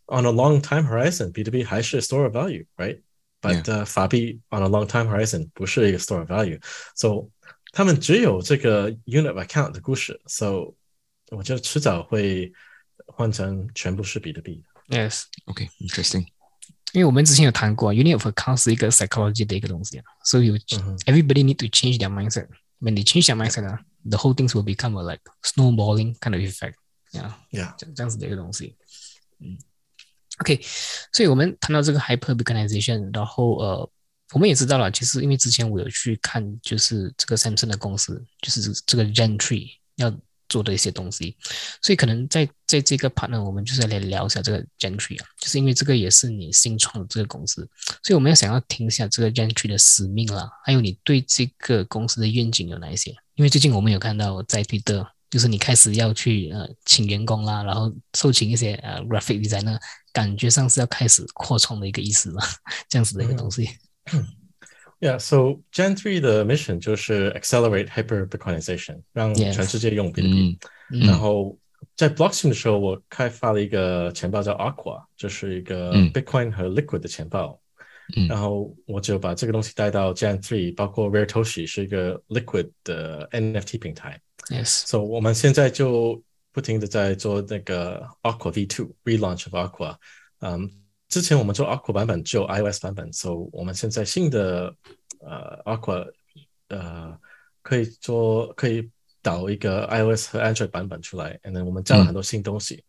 [0.06, 3.00] on a long time horizon，比特币还是 store of value, right?
[3.40, 6.60] But、uh, 法币 on a long time horizon 不是一个 store of value,
[6.96, 7.30] so
[7.72, 10.74] 他们只有这个 unit of account 的故事，so
[11.30, 12.52] 我觉得迟早会
[13.06, 14.64] 换成全部是比特币。
[14.88, 15.24] Yes.
[15.44, 16.26] OK，interesting，
[16.92, 22.48] 因为我们之前有谈过，unit of account 是一个 psychology 的一个东西啊，so you 嗯哼 everybody need to change their mindset.
[22.82, 26.40] When they change their mindset 啊，the whole things will become a like snowballing kind of
[26.40, 26.74] effect.
[27.12, 27.32] Yeah.
[27.50, 27.74] Yeah.
[27.76, 28.76] 这这样子的一个东西。
[29.40, 29.58] 嗯，
[30.38, 30.60] OK，
[31.12, 33.90] 所以我们谈到这个 hyper organization，然后呃，
[34.32, 40.10] 我们也知道了，其实因为之前我有去看，就是这个 Samsung 的公司，就是这个 Gentry 要
[40.53, 41.35] 做的一些东西，
[41.81, 47.67] 所以可能在在这个 part 呢，我们就是来聊一下这个 Gentry 啊，就是因为这个也是你新创的这个公司，
[48.03, 53.09] 所以我们要想要听一下这个 Gentry 的使命啦，还有你对这个公司的愿景有哪一些？
[53.33, 59.79] 因为最近我们有看到在推特，就是你开始要去呃请员工啦，然后授请一些呃 graphic designer，
[60.11, 62.43] 感觉上是要开始扩充的一个意思嘛，
[62.87, 63.67] 这样子的一个东西。
[65.02, 70.58] Yeah, so Gen 3的 mission 就是 accelerate hyper Bitcoinization，让 Yes 全世界用比特币。
[70.90, 71.56] 嗯嗯然后
[71.94, 77.60] 在 Blockchain 的时候，我开发了一个钱包叫 Aqua，就是一个嗯 Bitcoin 和 Liquid 的钱包。
[78.16, 84.18] 嗯然后我就把这个东西带到 Gen 3，包括 Rare Toshi 是一个 Liquid 的 NFT 平台。
[84.48, 89.96] Yes， So 我们现在就不停的在做那个 Aqua V2 relaunch of Aqua。
[90.40, 90.70] 嗯，
[91.13, 94.75] 之前我们做 Aqua 版本只有 iOS 版本，so 我们现在新的
[95.19, 96.11] 呃 Aqua
[96.69, 97.15] 呃
[97.61, 98.89] 可以做可以
[99.21, 102.83] 导一个 iOS 和 Android 版本出来，and then 我们加了很多新东西。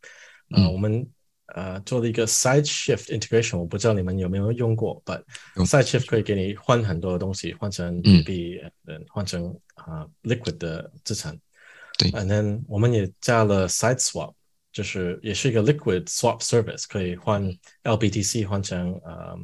[0.56, 0.64] 嗯。
[0.64, 1.06] 呃，我们
[1.48, 5.22] 呃做了一个 Side Shift integration，我不知道你们有没有用过，but
[5.56, 11.38] Side Shift 可以给你换很多的东西，换成比特币，嗯，换成啊、Liquid 的资产。
[11.98, 12.10] 对。
[12.12, 14.32] And then 我们也加了 Side Swap，
[14.73, 17.43] 就是也是一个 Liquid Swap Service，可以换
[17.83, 19.37] LBTC 换成呃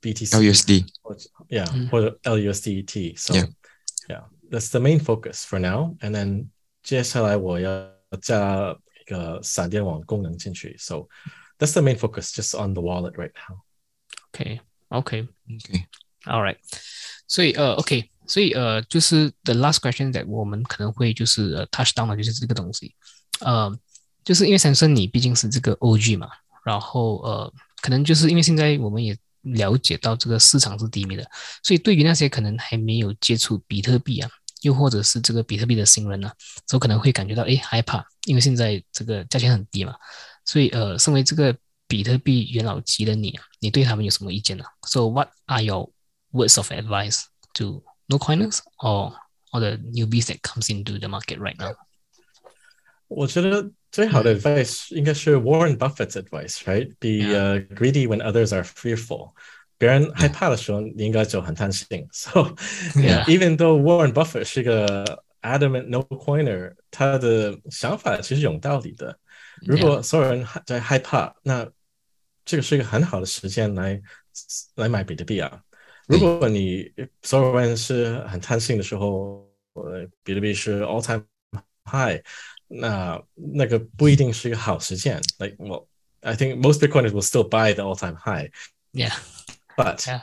[0.00, 0.30] BTC。
[0.30, 3.48] ，LUSD，或者 yeah，、嗯或者 LUSDT。So Yeah.
[4.08, 5.96] yeah, that's the main focus for now.
[6.00, 6.48] And then
[6.82, 7.90] 接下来我要
[8.22, 10.76] 加一个闪电网功能进去。
[10.78, 11.08] So
[11.58, 13.62] that's the main focus, just on the wallet right now.
[14.32, 15.86] OK，OK， OK，
[16.26, 16.56] All right，
[17.26, 22.94] 所以呃，OK，所以呃，就是 the last question that 我们可能会就是呃 touch down 的就是这个东西，
[23.40, 23.70] 呃，
[24.29, 26.29] 就是因为三生你毕竟是这个 OG 嘛，
[26.63, 27.51] 然后呃，
[27.81, 31.27] 可能就是因为现在我们也了解到这个市场是低迷的，
[31.63, 34.29] 所以对于那些可能还没有接触比特币啊，
[34.61, 36.29] 又或者是这个比特币的新人呢、
[36.67, 39.95] 都可能会感觉到诶害怕，因为现在这个价钱很低嘛，
[40.45, 41.57] 所以呃，身为这个
[41.87, 45.89] 比特币元老级的你，你对他们有什么意见呢？So what are your
[46.31, 47.23] words of advice
[47.55, 49.15] to no coiners or
[49.51, 51.73] or the newbies that comes into the market right now?
[53.07, 56.90] 我觉得最好的 advice 应该是 Warren Buffett's advice, right?
[56.98, 59.32] Be uh, greedy when others are fearful.
[59.76, 62.06] 别人害怕的时候，你应该就很贪心。
[62.12, 62.54] So,
[62.94, 63.26] yeah, Yeah.
[63.26, 69.18] even though Warren Buffett 是个 adamant no coiner，他的想法其实有道理的。
[69.66, 71.68] 如果所有人害在害怕，那
[72.44, 74.00] 这个是一个很好的时间来
[74.76, 75.60] 来买比特币啊。
[76.06, 76.90] 如果你
[77.22, 81.24] 所有人是很贪心的时候，呃，比特币是 all time
[81.84, 82.20] high，
[82.68, 85.20] 那那个不一定是一个好时间。
[85.38, 85.86] Like 我
[86.20, 88.50] I think most Bitcoiners will still buy the all-time high.
[88.92, 89.12] Yeah.
[89.76, 90.22] But Yeah.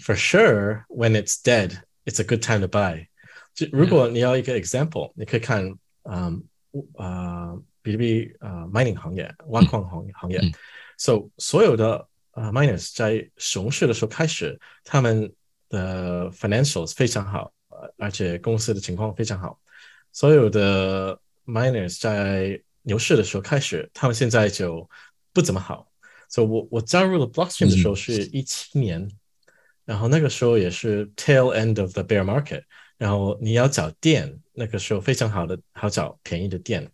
[0.00, 3.06] for sure, when it's dead, it's a good time to buy.
[3.54, 6.42] 就如果你要一个 example，你可以看，嗯，
[6.94, 10.52] 呃，比特币呃 mining 行业、挖矿行行业嗯，
[10.98, 15.32] so 所有的呃 miners 在熊市的时候开始，他们
[15.68, 19.58] 的 financials 非常好，呃而且公司的情况非常好。
[20.12, 21.18] 所有的
[21.51, 24.89] miners 在牛市的时候开始，他们现在就
[25.33, 25.91] 不怎么好。
[26.29, 29.05] 所以我我加入了 blockchain 的时候是一七年，
[29.83, 32.63] 然后那个时候也是 tail end of the bear market，
[32.97, 36.89] 然后你要找电，那个时候非常好的好找便宜的电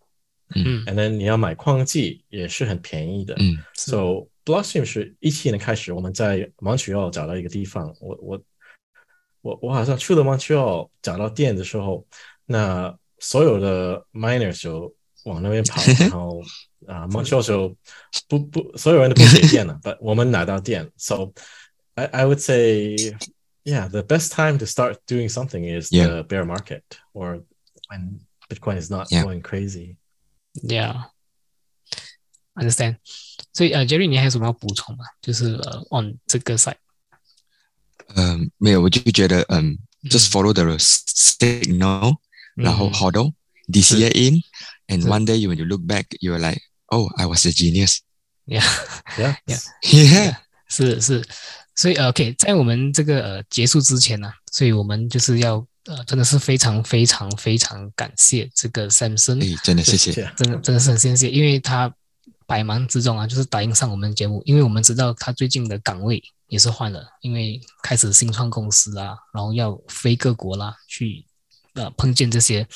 [0.55, 3.36] 嗯，and then 你要买矿机也是很便宜的。
[3.38, 8.41] 嗯 So blockchain 是一七年开始，我们在 Montreal 找到一个地方，我我
[9.41, 12.08] 我我好像去了 Montreal 找到店的时候，
[12.45, 14.95] 那所有的 miners 就
[15.25, 16.43] 往那边跑，然后
[16.87, 17.77] 啊、Montreal 就
[18.29, 21.33] 不不所有人都不给电了，but 我们拿到电，so
[21.95, 22.97] I I would say
[23.64, 26.23] yeah the best time to start doing something is the Yeah.
[26.23, 27.45] bear market or
[27.89, 29.25] when Bitcoin is not Yeah.
[29.25, 29.97] going crazy.
[30.55, 31.11] Yeah.
[32.55, 32.97] Understand.
[33.53, 35.05] 所以呃，Jerry，你还有什么要补充吗？
[35.20, 36.77] 就是呃，on 这个 side。
[38.14, 42.16] 嗯，没有，我就觉得嗯，just follow the signal，
[42.58, 43.34] 然后嗯 hodl
[43.72, 44.41] DCA in,
[44.88, 47.99] and one day you when you look back, you're like, oh, I was a genius.
[48.45, 48.64] Yeah.
[49.18, 49.36] Yeah.
[49.45, 49.60] Yeah.
[49.82, 50.38] Yeah.
[50.68, 51.24] 是是，
[51.76, 60.12] 所以呃 OK，在我们这个呃结束之前呢，所以我们就是要呃，真的是非常非常非常感谢这个 Samson，哎，真的谢谢。
[60.36, 61.93] 真的真的是很谢谢，因为他
[62.45, 71.26] 百忙之中啊，就是答应上我们的节目，因为我们知道他最近的岗位也是换了，因为开始新创公司啊，然后要飞各国啦，去
[71.78, 72.68] 呃碰见这些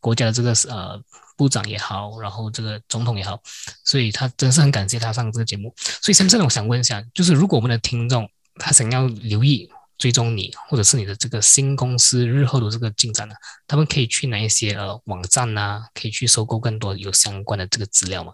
[0.00, 1.00] 国家的这个呃
[1.36, 3.40] 部长也好，然后这个总统也好，
[3.84, 5.72] 所以他真是很感谢他上这个节目。
[6.02, 13.34] 所以先生我想问一下，就是如果我们的听众他想要留意追踪你，或者是你的这个新公司日后的这个进展呢，
[13.66, 18.32] 他们可以去哪一些呃网站呐、可以去收购更多有相关的这个资料吗？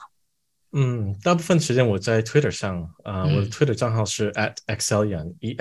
[0.77, 4.95] 嗯，大部分时间我在 Twitter 上，呃，嗯我的 Twitter 账号是 at x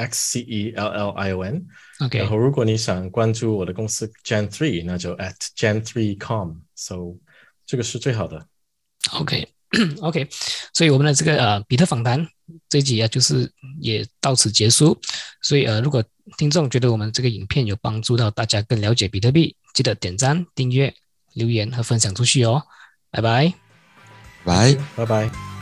[0.07, 1.63] c e l l i o n。
[1.99, 6.55] OK，然后如果你想关注我的公司 Gen Three，那就 at Gen Three com。
[6.75, 7.17] So
[7.65, 8.47] 这个是最好的。
[9.11, 9.47] OK
[10.01, 10.27] OK，
[10.73, 12.27] 所以我们的这个呃比特访谈
[12.67, 14.99] 这一集啊，就是也到此结束。
[15.43, 16.03] 所以呃，如果
[16.37, 20.91] 听众觉得我们这个影片有帮助到大家更了解比特币，记得点赞、订阅、
[21.33, 22.63] 留言和分享出去哦。
[23.11, 23.62] 拜拜。
[24.45, 24.77] 拜。
[24.95, 25.52] 拜拜。